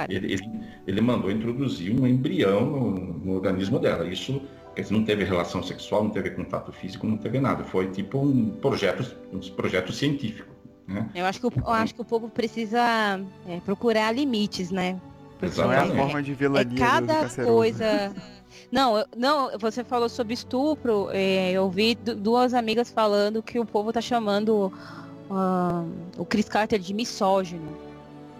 [0.08, 4.04] Ele, ele, ele, mandou introduzir um embrião no, no organismo dela.
[4.06, 4.42] Isso
[4.90, 7.62] não teve relação sexual, não teve contato físico, não teve nada.
[7.62, 10.52] Foi tipo um projeto, um projeto científico.
[10.88, 11.08] Né?
[11.14, 15.00] Eu acho que o, eu acho que o povo precisa é, procurar limites, né?
[15.38, 18.12] Porque não é a forma de vilania é cada coisa.
[18.70, 21.08] Não, não, você falou sobre estupro.
[21.12, 24.72] É, eu vi duas amigas falando que o povo tá chamando
[25.30, 25.88] uh,
[26.18, 27.76] o Chris Carter de misógino.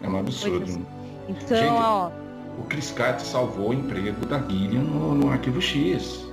[0.03, 0.87] É um absurdo.
[1.29, 2.11] Então, Gente, ó.
[2.59, 6.27] O Chris Carter salvou o emprego da Gillian no, no Arquivo X.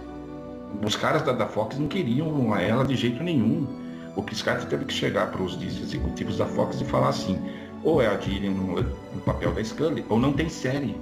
[0.85, 3.67] Os caras da, da Fox não queriam ela de jeito nenhum.
[4.15, 7.39] O Chris Carter teve que chegar para os executivos da Fox e falar assim,
[7.83, 10.95] ou é a Gillian no, no papel da Scully, ou não tem série.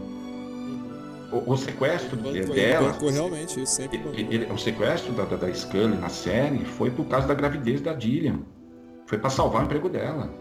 [1.31, 2.97] O, o sequestro banco, dela.
[3.11, 7.05] realmente, isso sempre ele, ele, o sequestro da, da, da Scully na série foi por
[7.05, 8.39] causa da gravidez da Gillian.
[9.05, 10.33] Foi para salvar o emprego dela.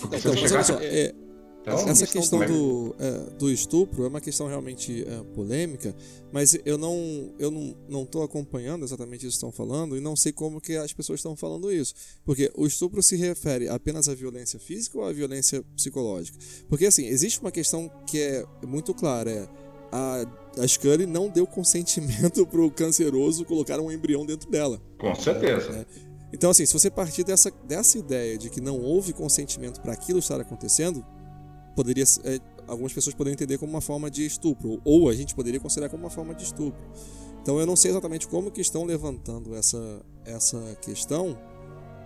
[0.00, 0.72] Porque então, se chegasse...
[0.72, 1.14] é,
[1.62, 5.94] então, essa questão do, é, do estupro é uma questão realmente é, polêmica,
[6.32, 10.16] mas eu não eu não não estou acompanhando exatamente isso que estão falando e não
[10.16, 14.14] sei como que as pessoas estão falando isso, porque o estupro se refere apenas à
[14.14, 16.38] violência física ou à violência psicológica?
[16.66, 19.48] Porque assim existe uma questão que é muito clara, é
[19.92, 20.24] a,
[20.58, 24.80] a Scully não deu consentimento para o canceroso colocar um embrião dentro dela.
[24.98, 25.70] Com certeza.
[25.72, 25.86] É,
[26.32, 30.18] então assim, se você partir dessa dessa ideia de que não houve consentimento para aquilo
[30.18, 31.04] estar acontecendo
[31.74, 35.58] poderia é, algumas pessoas poderiam entender como uma forma de estupro ou a gente poderia
[35.58, 36.80] considerar como uma forma de estupro.
[37.42, 41.36] Então eu não sei exatamente como que estão levantando essa essa questão,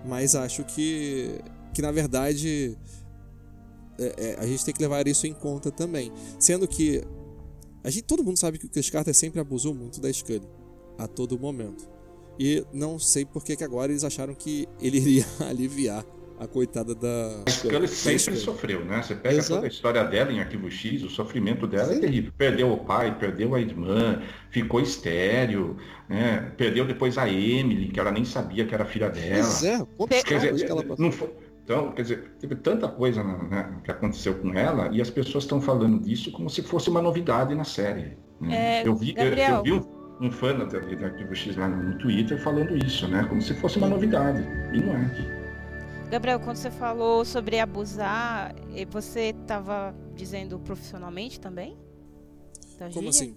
[0.07, 1.41] mas acho que
[1.75, 2.79] que na verdade
[3.99, 7.03] é, é, a gente tem que levar isso em conta também, sendo que
[7.85, 10.49] a gente todo mundo sabe que o Chris Carter sempre abusou muito da Scully
[10.99, 11.87] a todo momento.
[12.39, 16.05] E não sei por que, agora eles acharam que ele iria aliviar
[16.41, 17.43] a coitada da.
[17.47, 19.03] A Scully sempre sofreu, né?
[19.03, 19.55] Você pega Exato.
[19.55, 21.99] toda a história dela em Arquivo X, o sofrimento dela é Sim.
[21.99, 22.33] é terrível.
[22.37, 25.77] Perdeu o pai, perdeu a irmã, ficou estéreo,
[26.09, 26.53] né?
[26.57, 29.87] Perdeu depois a Emily, que ela nem sabia que era filha dela.
[29.97, 31.31] Pois é, quer dizer, que ela não foi...
[31.65, 35.63] Então, quer dizer, teve tanta coisa né, que aconteceu com ela e as pessoas estão
[35.63, 38.19] falando disso como se fosse uma novidade na série.
[38.39, 38.83] Né?
[38.83, 39.83] É, eu vi, eu, eu, vi um,
[40.21, 43.25] um fã da, da Arquivo X lá no Twitter falando isso, né?
[43.31, 44.43] Como se fosse uma novidade.
[44.75, 45.45] E não é.
[46.11, 48.55] Gabriel, quando você falou sobre abusar,
[48.91, 51.79] você estava dizendo profissionalmente também?
[52.93, 53.35] Como assim?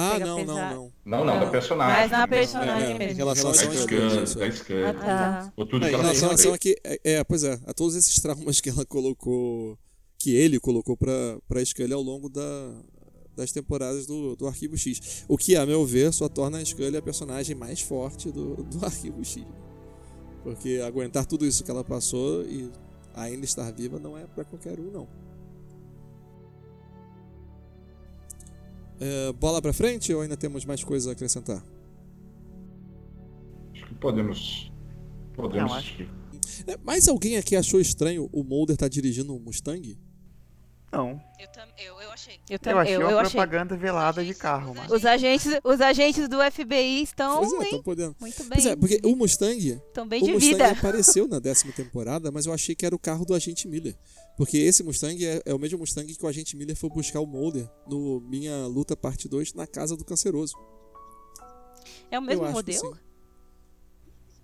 [0.00, 0.92] Ah, Pega não, não, não.
[1.04, 2.02] Não, não, da personagem.
[2.02, 3.12] Mas na personagem é, é, mesmo.
[3.12, 4.88] Em relação da Scan, da Scan.
[4.90, 5.52] Ah, tá.
[5.66, 8.70] tudo é, em relação a que, é, é, pois é, a todos esses traumas que
[8.70, 9.76] ela colocou,
[10.16, 12.72] que ele colocou para para Scully ao longo da,
[13.34, 15.24] das temporadas do, do Arquivo X.
[15.26, 18.78] O que, a meu ver, só torna a Scully a personagem mais forte do, do
[18.86, 19.44] Arquivo X.
[20.44, 22.70] Porque aguentar tudo isso que ela passou e
[23.14, 25.08] ainda estar viva não é para qualquer um, não.
[29.00, 31.62] É, bola para frente ou ainda temos mais coisas a acrescentar?
[33.72, 34.72] Acho que podemos.
[35.34, 35.70] Podemos.
[35.70, 36.08] Não, acho que...
[36.66, 39.96] É, mais alguém aqui achou estranho o Mulder estar tá dirigindo um Mustang?
[40.90, 41.20] Não.
[41.38, 42.40] Eu, tam, eu, eu achei.
[42.48, 43.86] Eu, tam, eu achei eu, uma eu propaganda achei.
[43.86, 44.90] velada de carro, mas...
[44.90, 48.16] Os agentes, os agentes do FBI estão, pois é, estão podendo.
[48.18, 48.50] muito bem.
[48.54, 50.70] Pois é, porque o Mustang, estão bem o de Mustang vida.
[50.70, 53.94] apareceu na décima temporada, mas eu achei que era o carro do agente Miller.
[54.38, 57.26] Porque esse Mustang é, é o mesmo Mustang que o agente Miller foi buscar o
[57.26, 60.54] Mulder no Minha Luta Parte 2 na casa do canceroso.
[62.08, 62.96] É o mesmo modelo?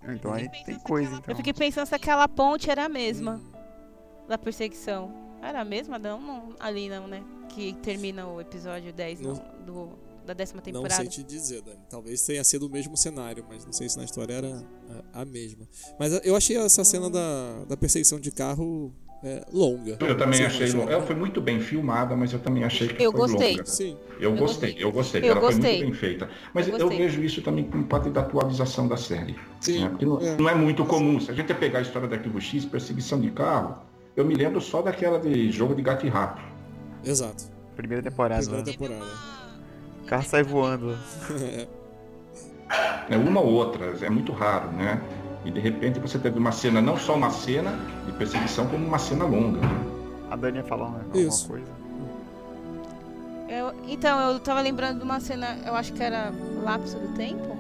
[0.03, 1.33] Então aí tem coisa, então.
[1.33, 4.27] Eu fiquei pensando se aquela ponte era a mesma hum.
[4.27, 5.15] da perseguição.
[5.41, 5.97] Era a mesma?
[5.97, 7.23] Não, não, ali não, né?
[7.51, 9.35] Que termina o episódio 10 não,
[9.65, 11.05] do, da décima temporada.
[11.05, 11.81] Não sei te dizer, Dani.
[11.89, 14.67] Talvez tenha sido o mesmo cenário, mas não sei se na história era
[15.13, 15.69] a, a mesma.
[16.01, 18.93] Mas eu achei essa cena da, da perseguição de carro
[19.25, 19.97] é, longa.
[19.99, 20.93] Eu também achei longa.
[20.93, 23.53] Ela foi muito bem filmada, mas eu também achei que eu foi gostei.
[23.53, 23.65] longa.
[23.65, 23.97] Sim.
[24.21, 25.23] Eu, eu gostei, gostei, eu gostei.
[25.23, 25.63] Eu ela gostei.
[25.63, 26.29] foi muito bem feita.
[26.53, 29.35] Mas eu, eu vejo isso também como parte da atualização da série.
[29.61, 29.81] Sim.
[29.81, 29.89] Né?
[29.89, 30.37] Porque não é.
[30.37, 31.19] não é muito comum.
[31.19, 33.79] Se a gente pegar a história da Arquivo X, perseguição de carro,
[34.15, 36.43] eu me lembro só daquela de jogo de gato e rato.
[37.03, 37.45] Exato.
[37.75, 38.43] Primeira temporada.
[38.43, 38.73] Primeira né?
[38.73, 39.07] temporada.
[40.03, 40.99] O carro sai voando.
[43.09, 45.01] é uma ou outra, é muito raro, né?
[45.45, 47.73] E de repente você teve uma cena, não só uma cena
[48.07, 49.61] de perseguição, como uma cena longa.
[49.61, 49.69] Né?
[50.31, 51.49] A Dani ia falar alguma Isso.
[51.49, 51.85] coisa.
[53.49, 56.33] Eu, então, eu tava lembrando de uma cena, eu acho que era
[56.63, 57.57] Lapso do Tempo.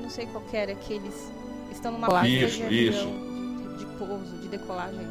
[0.00, 1.32] Não sei qual era, que eles
[1.72, 3.06] estão numa Isso, isso.
[3.06, 5.06] De, de pouso, de decolagem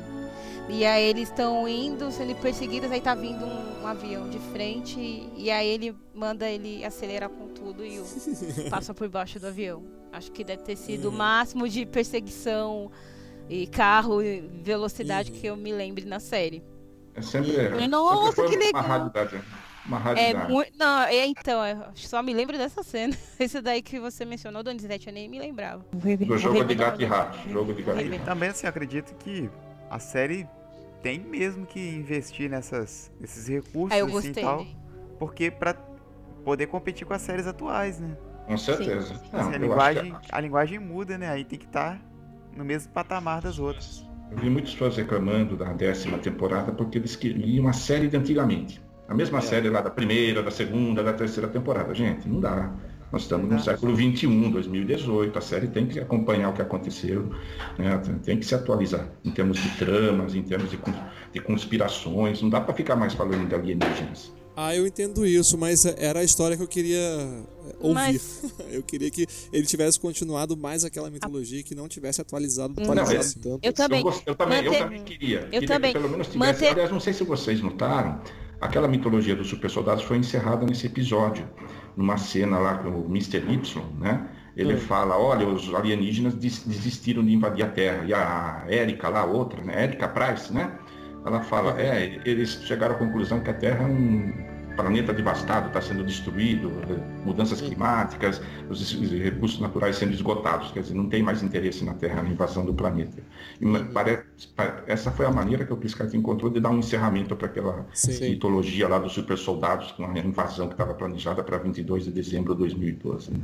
[0.70, 5.30] E aí eles estão indo, sendo perseguidos, aí tá vindo um, um, avião de frente
[5.36, 8.06] e aí ele manda ele acelerar com tudo e o,
[8.72, 10.01] passa por baixo do avião.
[10.12, 11.16] Acho que deve ter sido uhum.
[11.16, 12.92] o máximo de perseguição
[13.50, 15.40] e carro e velocidade uhum.
[15.40, 16.64] que eu me lembre na série.
[17.14, 18.84] É sempre, Nossa, sempre que legal.
[18.84, 19.42] Uma raridade.
[19.86, 23.18] Uma é muito, não, é, então, é, só me lembro dessa cena.
[23.40, 25.84] Esse daí que você mencionou, Donizete, eu nem me lembrava.
[25.92, 27.50] Do jogo de gato e rato.
[27.50, 28.20] Jogo de gato e.
[28.20, 29.50] Também, assim, acredito que
[29.90, 30.48] a série
[31.02, 34.66] tem mesmo que investir nessas, nesses recursos ah, eu assim, gostei, tal.
[35.18, 35.74] Porque pra
[36.46, 38.16] poder competir com as séries atuais, né?
[38.46, 39.14] Com certeza.
[39.32, 40.28] Não, assim, a, linguagem, que...
[40.32, 41.30] a linguagem muda, né?
[41.30, 42.02] Aí tem que estar tá
[42.56, 44.06] no mesmo patamar das outras.
[44.32, 48.82] Eu vi muitas pessoas reclamando da décima temporada porque eles queriam a série de antigamente.
[49.08, 49.42] A mesma é.
[49.42, 51.94] série lá da primeira, da segunda, da terceira temporada.
[51.94, 52.74] Gente, não dá.
[53.12, 55.38] Nós estamos no século XXI, 2018.
[55.38, 57.30] A série tem que acompanhar o que aconteceu,
[57.78, 58.02] né?
[58.24, 60.80] tem que se atualizar em termos de tramas, em termos de,
[61.34, 62.42] de conspirações.
[62.42, 64.34] Não dá para ficar mais falando de alienígenas.
[64.56, 67.94] Ah, eu entendo isso, mas era a história que eu queria eh, ouvir.
[67.94, 68.44] Mas...
[68.72, 73.24] eu queria que ele tivesse continuado mais aquela mitologia e que não tivesse atualizado, atualizado
[73.36, 73.60] não, tanto.
[73.64, 74.02] Eu também.
[74.02, 75.40] Eu, eu também, eu também queria.
[75.40, 75.94] Eu queria também.
[75.94, 76.54] Que pelo menos tivesse.
[76.54, 76.72] Manter...
[76.72, 78.22] Aliás, não sei se vocês notaram,
[78.60, 81.48] aquela mitologia dos super soldados foi encerrada nesse episódio,
[81.96, 83.38] numa cena lá com o Mr.
[83.38, 84.30] Y, né?
[84.56, 84.80] Ele hum.
[84.80, 88.06] fala, olha, os alienígenas desistiram de invadir a Terra.
[88.06, 89.84] E a Érica lá, outra, né?
[89.84, 90.78] Érica Price, né?
[91.26, 95.82] Ela fala, é, eles chegaram à conclusão que a Terra é um planeta devastado, está
[95.82, 96.72] sendo destruído,
[97.26, 102.24] mudanças climáticas, os recursos naturais sendo esgotados, quer dizer, não tem mais interesse na Terra,
[102.24, 103.22] na invasão do planeta.
[103.94, 104.24] Parece,
[104.88, 108.30] essa foi a maneira que o Piscati encontrou de dar um encerramento para aquela Sim.
[108.30, 112.54] mitologia lá dos super soldados, com a invasão que estava planejada para 22 de dezembro
[112.54, 113.32] de 2012.
[113.32, 113.40] Né?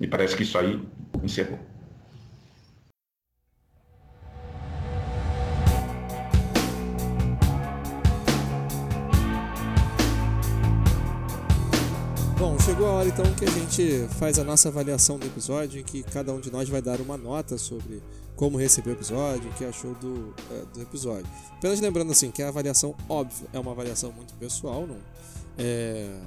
[0.00, 0.80] E parece que isso aí
[1.22, 1.58] encerrou.
[12.42, 15.84] Bom, chegou a hora então que a gente faz a nossa avaliação do episódio, em
[15.84, 18.02] que cada um de nós vai dar uma nota sobre
[18.34, 21.24] como recebeu o episódio, o que achou do, é, do episódio.
[21.52, 24.96] Apenas lembrando assim que a avaliação, óbvio, é uma avaliação muito pessoal, não
[25.56, 26.18] é,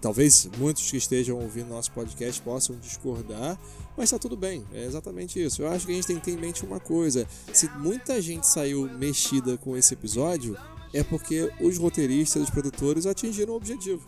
[0.00, 3.56] Talvez muitos que estejam ouvindo nosso podcast possam discordar,
[3.96, 5.62] mas tá tudo bem, é exatamente isso.
[5.62, 8.48] Eu acho que a gente tem que ter em mente uma coisa: se muita gente
[8.48, 10.58] saiu mexida com esse episódio,
[10.92, 14.02] é porque os roteiristas, os produtores atingiram o objetivo.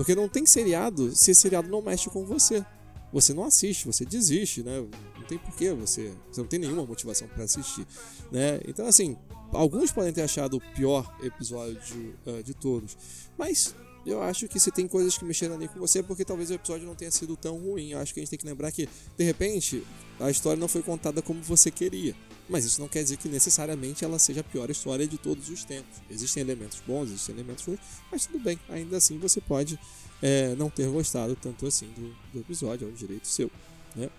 [0.00, 2.64] Porque não tem seriado se esse seriado não mexe com você.
[3.12, 4.80] Você não assiste, você desiste, né?
[4.80, 6.10] Não tem porquê você.
[6.32, 7.86] Você não tem nenhuma motivação para assistir,
[8.32, 8.62] né?
[8.66, 9.14] Então, assim,
[9.52, 12.96] alguns podem ter achado o pior episódio uh, de todos,
[13.36, 13.74] mas
[14.06, 16.54] eu acho que se tem coisas que mexeram ali com você é porque talvez o
[16.54, 17.90] episódio não tenha sido tão ruim.
[17.90, 18.88] Eu acho que a gente tem que lembrar que,
[19.18, 19.84] de repente,
[20.18, 22.16] a história não foi contada como você queria.
[22.50, 25.64] Mas isso não quer dizer que necessariamente ela seja a pior história de todos os
[25.64, 25.98] tempos.
[26.10, 27.78] Existem elementos bons, existem elementos ruins,
[28.10, 28.58] mas tudo bem.
[28.68, 29.78] Ainda assim você pode
[30.20, 33.48] é, não ter gostado tanto assim do, do episódio, é um direito seu.
[33.94, 34.10] Né?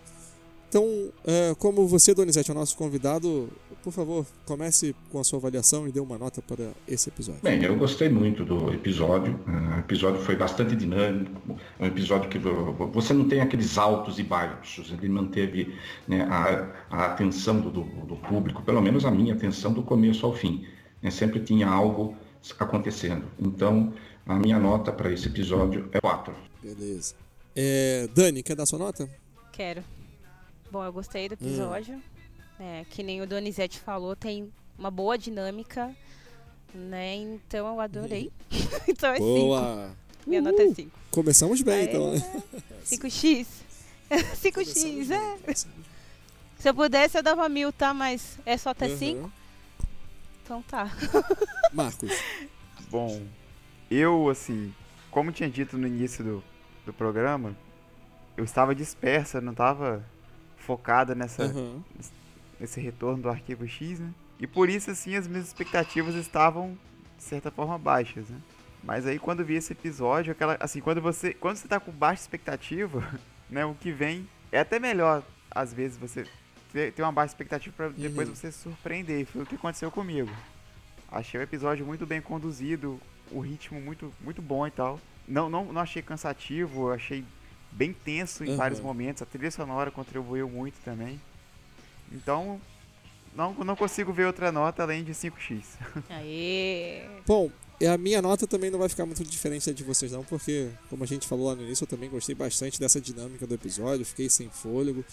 [0.71, 3.49] Então, é, como você, Donizete, é o nosso convidado,
[3.83, 7.41] por favor, comece com a sua avaliação e dê uma nota para esse episódio.
[7.43, 9.37] Bem, eu gostei muito do episódio.
[9.45, 11.59] O episódio foi bastante dinâmico.
[11.77, 14.93] É um episódio que você não tem aqueles altos e baixos.
[14.93, 15.75] Ele manteve
[16.07, 20.33] né, a, a, atenção do, do, público, pelo menos a minha atenção, do começo ao
[20.33, 20.65] fim.
[21.01, 21.11] Né?
[21.11, 22.15] Sempre tinha algo
[22.57, 23.25] acontecendo.
[23.37, 23.93] Então,
[24.25, 26.33] a minha nota para esse episódio é 4.
[26.63, 27.13] Beleza.
[27.53, 29.09] É, Dani, quer dar sua nota?
[29.51, 29.83] Quero.
[30.71, 31.95] Bom, eu gostei do episódio.
[31.95, 32.01] Hum.
[32.57, 35.93] É, que nem o Donizete falou, tem uma boa dinâmica,
[36.73, 37.15] né?
[37.15, 38.31] Então eu adorei.
[38.87, 39.97] Então é 5.
[40.25, 40.91] Minha nota é 5.
[41.11, 42.13] Começamos bem, então.
[42.85, 43.47] 5x.
[44.09, 45.53] 5x, é.
[46.57, 47.93] Se eu pudesse, eu dava mil, tá?
[47.93, 49.19] Mas é só até 5.
[49.19, 49.31] Uhum.
[50.43, 50.89] Então tá.
[51.73, 52.11] Marcos.
[52.89, 53.21] Bom,
[53.89, 54.73] eu, assim,
[55.09, 56.43] como tinha dito no início do,
[56.85, 57.55] do programa,
[58.37, 60.05] eu estava dispersa, não estava
[60.61, 61.81] focada nessa, uhum.
[62.59, 64.09] nesse retorno do arquivo X, né?
[64.39, 66.77] E por isso, assim, as minhas expectativas estavam,
[67.17, 68.37] de certa forma, baixas, né?
[68.83, 72.23] Mas aí quando vi esse episódio, aquela, assim, quando você, quando você tá com baixa
[72.23, 73.07] expectativa,
[73.49, 76.25] né, o que vem é até melhor, às vezes, você
[76.71, 78.35] ter, ter uma baixa expectativa para depois uhum.
[78.35, 79.25] você se surpreender.
[79.25, 80.31] Foi o que aconteceu comigo.
[81.11, 82.99] Achei o episódio muito bem conduzido,
[83.29, 84.99] o ritmo muito, muito bom e tal.
[85.27, 87.23] Não, não, não achei cansativo, achei
[87.71, 88.57] bem tenso em uhum.
[88.57, 89.21] vários momentos.
[89.21, 91.19] A trilha sonora contribuiu muito também.
[92.11, 92.59] Então,
[93.35, 95.63] não, não consigo ver outra nota além de 5x.
[96.09, 97.07] Aê!
[97.25, 97.49] Bom,
[97.87, 101.03] a minha nota também não vai ficar muito diferente da de vocês não, porque, como
[101.03, 104.29] a gente falou lá no início, eu também gostei bastante dessa dinâmica do episódio, fiquei
[104.29, 105.03] sem fôlego.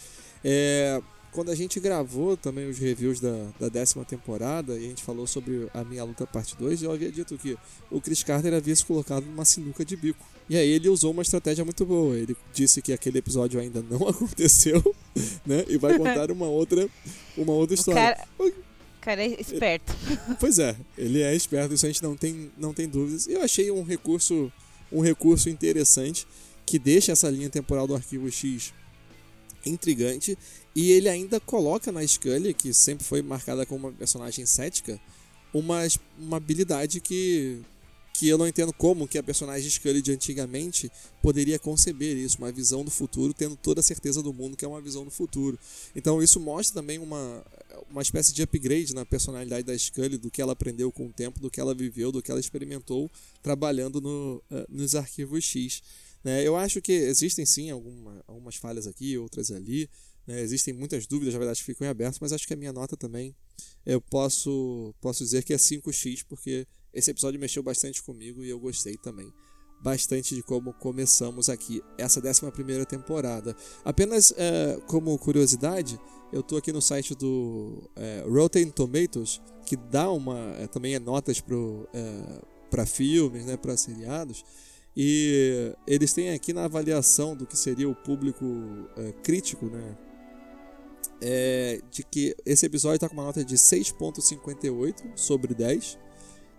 [0.45, 1.01] É,
[1.33, 5.27] quando a gente gravou também os reviews da, da décima temporada e a gente falou
[5.27, 7.57] sobre a minha luta parte 2, eu havia dito que
[7.91, 10.25] o Chris Carter havia se colocado numa sinuca de bico.
[10.49, 12.17] E aí ele usou uma estratégia muito boa.
[12.17, 14.83] Ele disse que aquele episódio ainda não aconteceu,
[15.45, 15.65] né?
[15.69, 16.89] E vai contar uma outra,
[17.37, 18.01] uma outra história.
[18.39, 18.59] O cara,
[18.99, 19.95] o cara é esperto.
[20.41, 23.27] Pois é, ele é esperto, isso a gente não tem, não tem dúvidas.
[23.27, 24.51] Eu achei um recurso,
[24.91, 26.27] um recurso interessante
[26.65, 28.73] que deixa essa linha temporal do Arquivo X
[29.69, 30.37] intrigante
[30.75, 35.01] e ele ainda coloca na Scully, que sempre foi marcada como uma personagem cética,
[35.53, 35.81] uma,
[36.19, 37.61] uma habilidade que,
[38.13, 40.91] que eu não entendo como que a personagem Scully de antigamente
[41.23, 44.69] poderia conceber isso, uma visão do futuro, tendo toda a certeza do mundo que é
[44.69, 45.59] uma visão do futuro.
[45.95, 47.45] Então isso mostra também uma,
[47.91, 51.41] uma espécie de upgrade na personalidade da Scully, do que ela aprendeu com o tempo,
[51.41, 53.11] do que ela viveu, do que ela experimentou
[53.43, 55.83] trabalhando no, uh, nos arquivos X.
[56.25, 56.47] Né?
[56.47, 59.89] Eu acho que existem sim alguma, algumas falhas aqui, outras ali.
[60.27, 60.41] Né?
[60.41, 62.97] Existem muitas dúvidas, na verdade, que ficam em aberto, mas acho que a minha nota
[62.97, 63.35] também
[63.85, 68.59] eu posso, posso dizer que é 5x, porque esse episódio mexeu bastante comigo e eu
[68.59, 69.33] gostei também
[69.81, 73.57] bastante de como começamos aqui essa 11 temporada.
[73.85, 75.99] Apenas é, como curiosidade,
[76.33, 80.99] eu estou aqui no site do é, Rotten Tomatoes, que dá uma é, também é
[80.99, 81.43] notas
[82.71, 84.45] para filmes, né, para seriados.
[85.01, 88.45] E eles têm aqui na avaliação do que seria o público
[88.97, 89.97] é, crítico, né?
[91.23, 95.97] É, de que esse episódio está com uma nota de 6.58 sobre 10.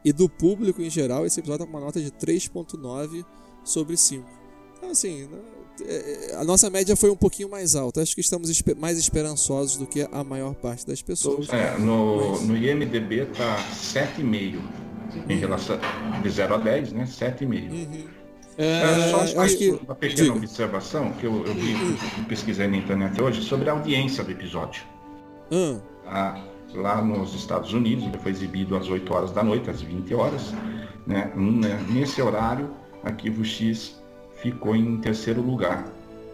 [0.05, 3.25] E do público em geral, esse episódio está com uma nota de 3.9
[3.65, 4.25] sobre 5.
[4.77, 5.39] Então, assim, né,
[5.81, 8.01] é, a nossa média foi um pouquinho mais alta.
[8.01, 11.49] Acho que estamos mais esperançosos do que a maior parte das pessoas.
[11.49, 12.41] É, no, Mas...
[12.43, 14.61] no IMDB está 7,5
[15.27, 15.77] em relação
[16.23, 17.03] de 0 a 10, né?
[17.03, 17.69] 7,5.
[17.69, 18.18] Uhum.
[18.61, 20.35] É, só acho que uma pequena diga.
[20.35, 24.83] observação que eu, eu vi, eu pesquisei na internet hoje sobre a audiência do episódio.
[25.49, 25.79] Hum.
[26.05, 26.43] Ah,
[26.73, 30.53] lá nos Estados Unidos, ele foi exibido às 8 horas da noite, às 20 horas.
[31.07, 31.31] Né?
[31.37, 31.85] né?
[31.89, 32.69] Nesse horário,
[33.01, 33.97] Arquivo X
[34.41, 35.85] ficou em terceiro lugar.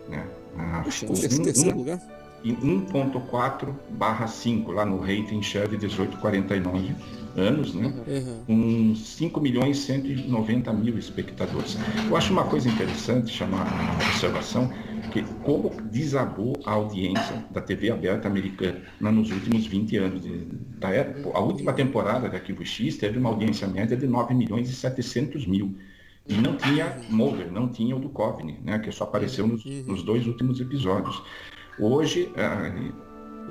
[0.09, 0.25] Né?
[0.57, 2.01] Ah, Puxa, ficou um, terceiro um, lugar?
[2.43, 6.95] Em 1.4 barra 5, lá no rating Chevy 1849
[7.35, 7.93] anos, né?
[8.07, 8.91] Uhum.
[8.91, 11.77] Com 5 milhões e 190 mil espectadores.
[12.07, 14.71] Eu acho uma coisa interessante chamar a observação,
[15.11, 20.21] que como desabou a audiência da TV aberta americana nos últimos 20 anos.
[20.79, 24.69] Da época, a última temporada de Arquivo X teve uma audiência média de 9 milhões
[24.69, 25.75] e 700 mil.
[26.27, 29.83] E não tinha Mulder, não tinha o Duchovny, né, que só apareceu nos, uhum.
[29.85, 31.21] nos dois últimos episódios.
[31.79, 32.91] Hoje, eh,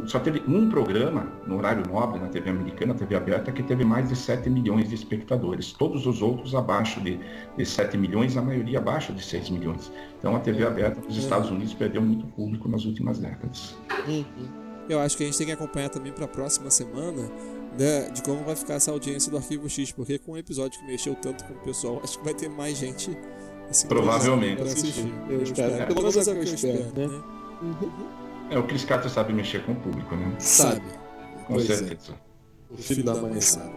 [0.06, 4.08] só teve um programa no horário nobre na TV americana, TV aberta, que teve mais
[4.08, 5.72] de 7 milhões de espectadores.
[5.72, 7.18] Todos os outros abaixo de,
[7.56, 9.92] de 7 milhões, a maioria abaixo de 6 milhões.
[10.18, 13.76] Então a TV aberta dos Estados Unidos perdeu muito público nas últimas décadas.
[14.06, 14.24] Uhum.
[14.88, 17.30] Eu acho que a gente tem que acompanhar também para a próxima semana
[17.78, 20.86] né, de como vai ficar essa audiência do Arquivo X, porque com um episódio que
[20.86, 23.16] mexeu tanto com o pessoal, acho que vai ter mais gente
[23.70, 24.60] assim, Provavelmente.
[24.62, 25.12] assistir.
[25.28, 25.70] Eu, eu espero.
[25.70, 25.94] espero.
[25.94, 26.84] Pelo menos é o que eu espero.
[26.96, 27.06] Né?
[27.06, 27.22] Né?
[27.62, 28.23] Uhum.
[28.50, 30.34] É, o Chris Carter sabe mexer com o público, né?
[30.38, 30.82] Sabe.
[31.46, 31.76] Com pois é.
[31.76, 32.12] certeza.
[32.12, 32.14] É.
[32.70, 33.72] O filho, filho da mãe sabe.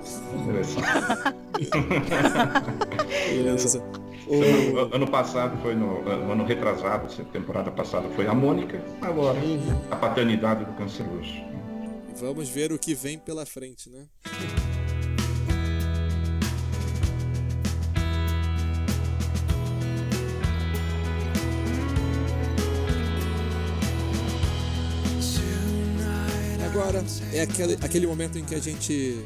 [3.29, 3.83] Beleza.
[4.27, 4.93] O...
[4.93, 9.81] Ano passado foi no, no ano retrasado, temporada passada foi a Mônica, agora uhum.
[9.89, 11.33] a paternidade do canceroso.
[12.19, 14.07] Vamos ver o que vem pela frente, né?
[26.77, 27.03] Agora
[27.33, 29.19] é aquele, aquele momento em que a gente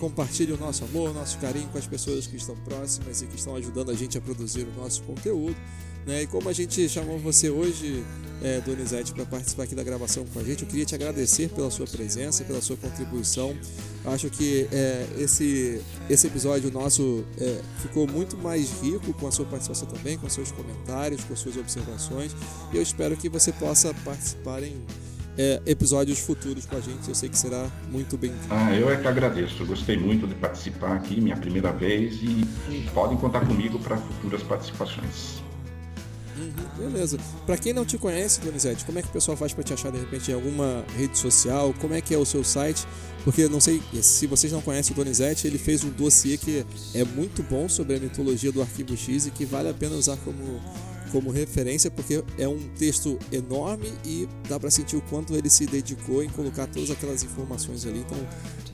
[0.00, 3.54] compartilha o nosso amor, nosso carinho com as pessoas que estão próximas e que estão
[3.56, 5.56] ajudando a gente a produzir o nosso conteúdo.
[6.06, 6.22] Né?
[6.22, 8.02] E como a gente chamou você hoje,
[8.42, 11.70] é, Donizete, para participar aqui da gravação com a gente, eu queria te agradecer pela
[11.70, 13.54] sua presença, pela sua contribuição.
[14.06, 19.44] Acho que é, esse, esse episódio nosso é, ficou muito mais rico com a sua
[19.44, 22.34] participação também, com seus comentários, com suas observações.
[22.72, 24.74] E eu espero que você possa participar em
[25.36, 27.08] é, episódios futuros com a gente.
[27.08, 28.46] Eu sei que será muito bem-vindo.
[28.50, 29.64] Ah, eu é que agradeço.
[29.66, 34.42] gostei muito de participar aqui, minha primeira vez, e, e podem contar comigo para futuras
[34.42, 35.42] participações.
[36.36, 37.18] Uhum, beleza.
[37.46, 39.92] Para quem não te conhece, Donizete, como é que o pessoal faz para te achar
[39.92, 41.72] de repente em alguma rede social?
[41.80, 42.86] Como é que é o seu site?
[43.22, 47.04] Porque não sei se vocês não conhecem o Donizete, ele fez um dossiê que é
[47.04, 50.60] muito bom sobre a mitologia do Arquivo X e que vale a pena usar como
[51.14, 55.64] como referência porque é um texto enorme e dá para sentir o quanto ele se
[55.64, 58.18] dedicou em colocar todas aquelas informações ali, então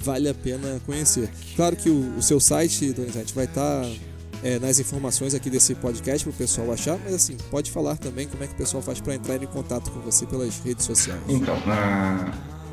[0.00, 1.28] vale a pena conhecer.
[1.54, 3.90] Claro que o, o seu site, Donizete, vai estar tá,
[4.42, 8.26] é, nas informações aqui desse podcast para o pessoal achar, mas assim, pode falar também
[8.26, 11.20] como é que o pessoal faz para entrar em contato com você pelas redes sociais.
[11.28, 11.54] Então,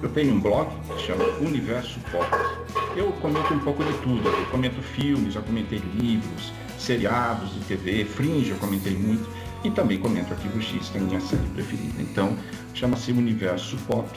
[0.02, 2.26] Eu tenho um blog que chama Universo Pop.
[2.96, 4.30] Eu comento um pouco de tudo.
[4.30, 9.28] Eu comento filmes, já comentei livros, seriados de TV, Fringe eu comentei muito.
[9.64, 12.02] E também comento Arquivo X, que é a minha série preferida.
[12.02, 12.36] Então,
[12.74, 14.08] chama-se Universo Pop.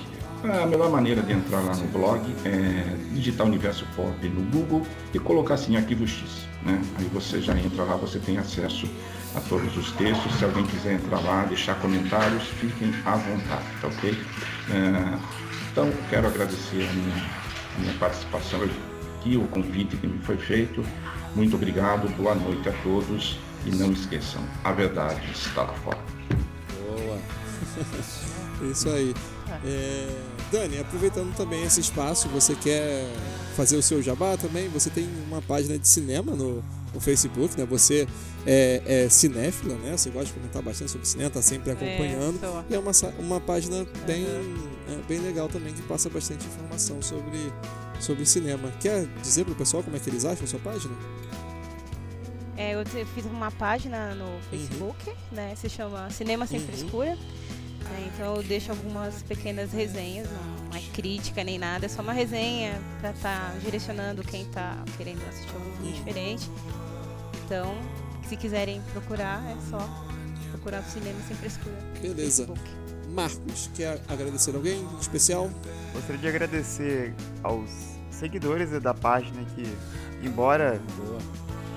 [0.43, 5.19] A melhor maneira de entrar lá no blog é digitar Universo Pop no Google e
[5.19, 6.47] colocar assim Arquivo X.
[6.65, 6.81] Né?
[6.99, 8.87] Aí você já entra lá, você tem acesso
[9.35, 10.35] a todos os textos.
[10.39, 14.19] Se alguém quiser entrar lá, deixar comentários, fiquem à vontade, tá ok?
[14.71, 15.19] É,
[15.73, 17.17] então, quero agradecer a minha,
[17.77, 18.61] a minha participação
[19.19, 20.83] aqui, o convite que me foi feito.
[21.37, 25.99] Muito obrigado, boa noite a todos e não esqueçam, a verdade está lá fora.
[26.79, 27.19] Boa!
[28.71, 29.15] Isso aí.
[29.65, 30.09] É,
[30.53, 33.05] Dani, aproveitando também esse espaço, você quer
[33.57, 34.69] fazer o seu jabá também?
[34.69, 36.63] Você tem uma página de cinema no,
[36.95, 37.67] no Facebook, né?
[37.67, 38.07] Você
[38.47, 39.97] é, é cinéfila, né?
[39.97, 42.39] Você gosta de comentar bastante sobre cinema, tá sempre acompanhando.
[42.43, 47.01] É, e é uma, uma página bem, é, bem legal também, que passa bastante informação
[47.03, 47.53] sobre,
[47.99, 48.71] sobre cinema.
[48.81, 50.95] Quer dizer pro pessoal como é que eles acham a sua página?
[52.57, 54.41] É, eu fiz uma página no uhum.
[54.51, 55.17] Facebook, uhum.
[55.33, 55.55] né?
[55.57, 56.67] Se chama Cinema Sem uhum.
[56.67, 57.11] Frescura.
[57.11, 62.13] É, então eu deixo algumas pequenas resenhas, não é crítica nem nada, é só uma
[62.13, 66.49] resenha para estar tá direcionando quem está querendo assistir algum filme diferente.
[67.45, 67.75] Então,
[68.29, 69.79] se quiserem procurar, é só
[70.51, 71.77] procurar o cinema sem frescura.
[72.01, 72.47] Beleza.
[73.09, 75.51] Marcos, quer agradecer alguém em especial?
[75.93, 77.69] Gostaria de agradecer aos
[78.11, 79.65] seguidores da página que,
[80.25, 81.19] embora Boa.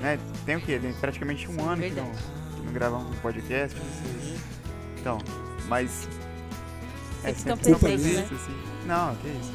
[0.04, 0.78] Né, tem o quê?
[0.78, 3.80] Tem praticamente um ano que não, que não gravamos um podcast.
[3.80, 4.38] Uhum.
[5.00, 5.18] Então,
[5.68, 6.10] mas.
[7.24, 8.40] É sempre tão presente, né?
[8.40, 8.86] assim.
[8.86, 9.54] Não, que isso.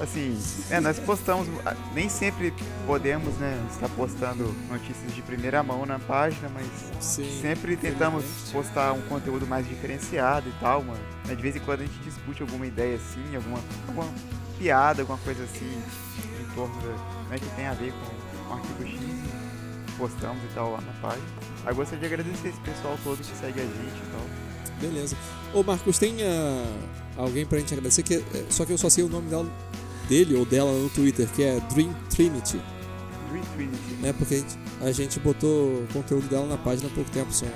[0.00, 0.38] Assim,
[0.70, 1.48] é, nós postamos,
[1.92, 2.54] nem sempre
[2.86, 6.66] podemos, né, estar postando notícias de primeira mão na página, mas
[7.00, 11.00] Sim, sempre tentamos postar um conteúdo mais diferenciado e tal, mano.
[11.26, 13.58] De vez em quando a gente discute alguma ideia assim, alguma,
[13.88, 14.08] alguma
[14.56, 15.82] piada, alguma coisa assim,
[16.40, 19.07] em torno da, né, que tem a ver com, com o arquivo X,
[19.98, 21.26] postamos e tal lá na página.
[21.66, 24.80] Aí gostaria de agradecer esse pessoal todo que segue a gente e tal.
[24.80, 25.16] Beleza.
[25.52, 26.78] Ô Marcos, tem uh,
[27.16, 29.46] alguém pra gente agradecer, que, é, só que eu só sei o nome dela,
[30.08, 32.60] dele ou dela no Twitter, que é Dream Trinity.
[33.30, 33.94] Dream Trinity.
[34.00, 37.32] Né, porque a gente, a gente botou o conteúdo dela na página há pouco tempo,
[37.32, 37.48] são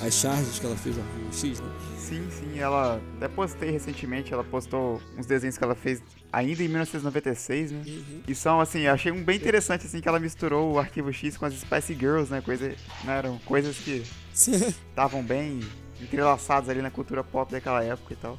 [0.00, 1.70] as charges que ela fez no X, né?
[1.98, 6.02] Sim, sim, ela até postei recentemente, ela postou uns desenhos que ela fez
[6.32, 7.82] ainda em 1996, né?
[7.86, 8.22] Uhum.
[8.26, 11.46] E são assim, achei um bem interessante assim que ela misturou o Arquivo X com
[11.46, 12.40] as Spice Girls, né?
[12.40, 12.68] Coisa,
[13.04, 13.18] né?
[13.18, 14.02] Eram coisas que
[14.34, 15.60] estavam bem
[16.00, 18.38] entrelaçados ali na cultura pop daquela época e tal.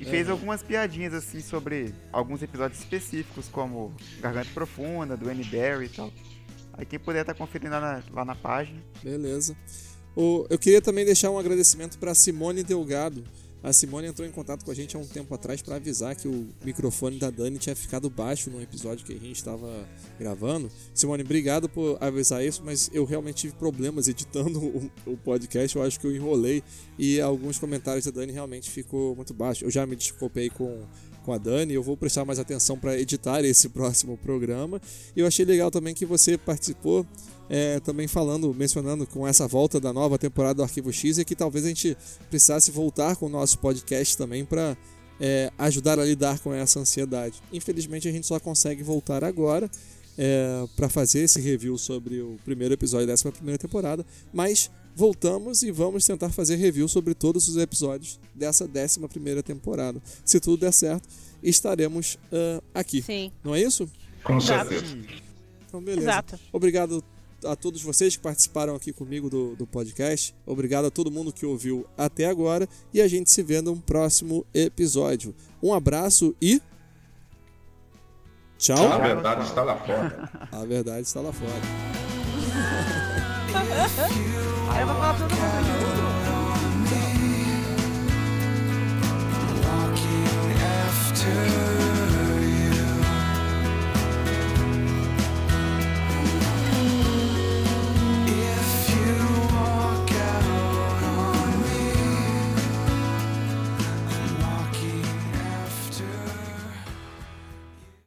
[0.00, 0.32] E fez uhum.
[0.32, 6.10] algumas piadinhas assim sobre alguns episódios específicos, como Garganta Profunda, do Annie Barry e tal.
[6.72, 8.82] Aí quem puder tá conferindo lá na, lá na página.
[9.02, 9.56] Beleza.
[10.16, 13.24] Eu queria também deixar um agradecimento para Simone Delgado,
[13.62, 16.26] a Simone entrou em contato com a gente há um tempo atrás para avisar que
[16.26, 19.86] o microfone da Dani tinha ficado baixo no episódio que a gente estava
[20.18, 20.68] gravando.
[20.92, 25.76] Simone, obrigado por avisar isso, mas eu realmente tive problemas editando o, o, podcast.
[25.76, 26.60] Eu acho que eu enrolei
[26.98, 29.64] e alguns comentários da Dani realmente ficou muito baixo.
[29.64, 30.84] Eu já me desculpei com
[31.24, 31.72] com a Dani.
[31.72, 34.80] Eu vou prestar mais atenção para editar esse próximo programa.
[35.14, 37.06] E eu achei legal também que você participou
[37.48, 41.34] é, também falando, mencionando com essa volta da nova temporada do Arquivo X e que
[41.34, 41.96] talvez a gente
[42.30, 44.76] precisasse voltar com o nosso podcast também para
[45.20, 47.34] é, ajudar a lidar com essa ansiedade.
[47.52, 49.70] Infelizmente a gente só consegue voltar agora
[50.16, 55.70] é, para fazer esse review sobre o primeiro episódio dessa primeira temporada, mas voltamos e
[55.70, 60.00] vamos tentar fazer review sobre todos os episódios dessa décima primeira temporada.
[60.24, 61.08] Se tudo der certo,
[61.42, 63.02] estaremos uh, aqui.
[63.02, 63.32] Sim.
[63.42, 63.88] Não é isso?
[64.22, 64.84] Com certeza.
[65.66, 66.02] Então, beleza.
[66.02, 66.38] Exato.
[66.52, 67.02] Obrigado
[67.44, 70.34] a todos vocês que participaram aqui comigo do, do podcast.
[70.46, 74.46] Obrigado a todo mundo que ouviu até agora e a gente se vê no próximo
[74.54, 75.34] episódio.
[75.62, 76.60] Um abraço e.
[78.58, 78.92] Tchau.
[78.92, 80.30] A verdade está lá fora.
[80.52, 81.52] A verdade está lá fora.
[84.72, 86.12] Aí eu vou falar todo mundo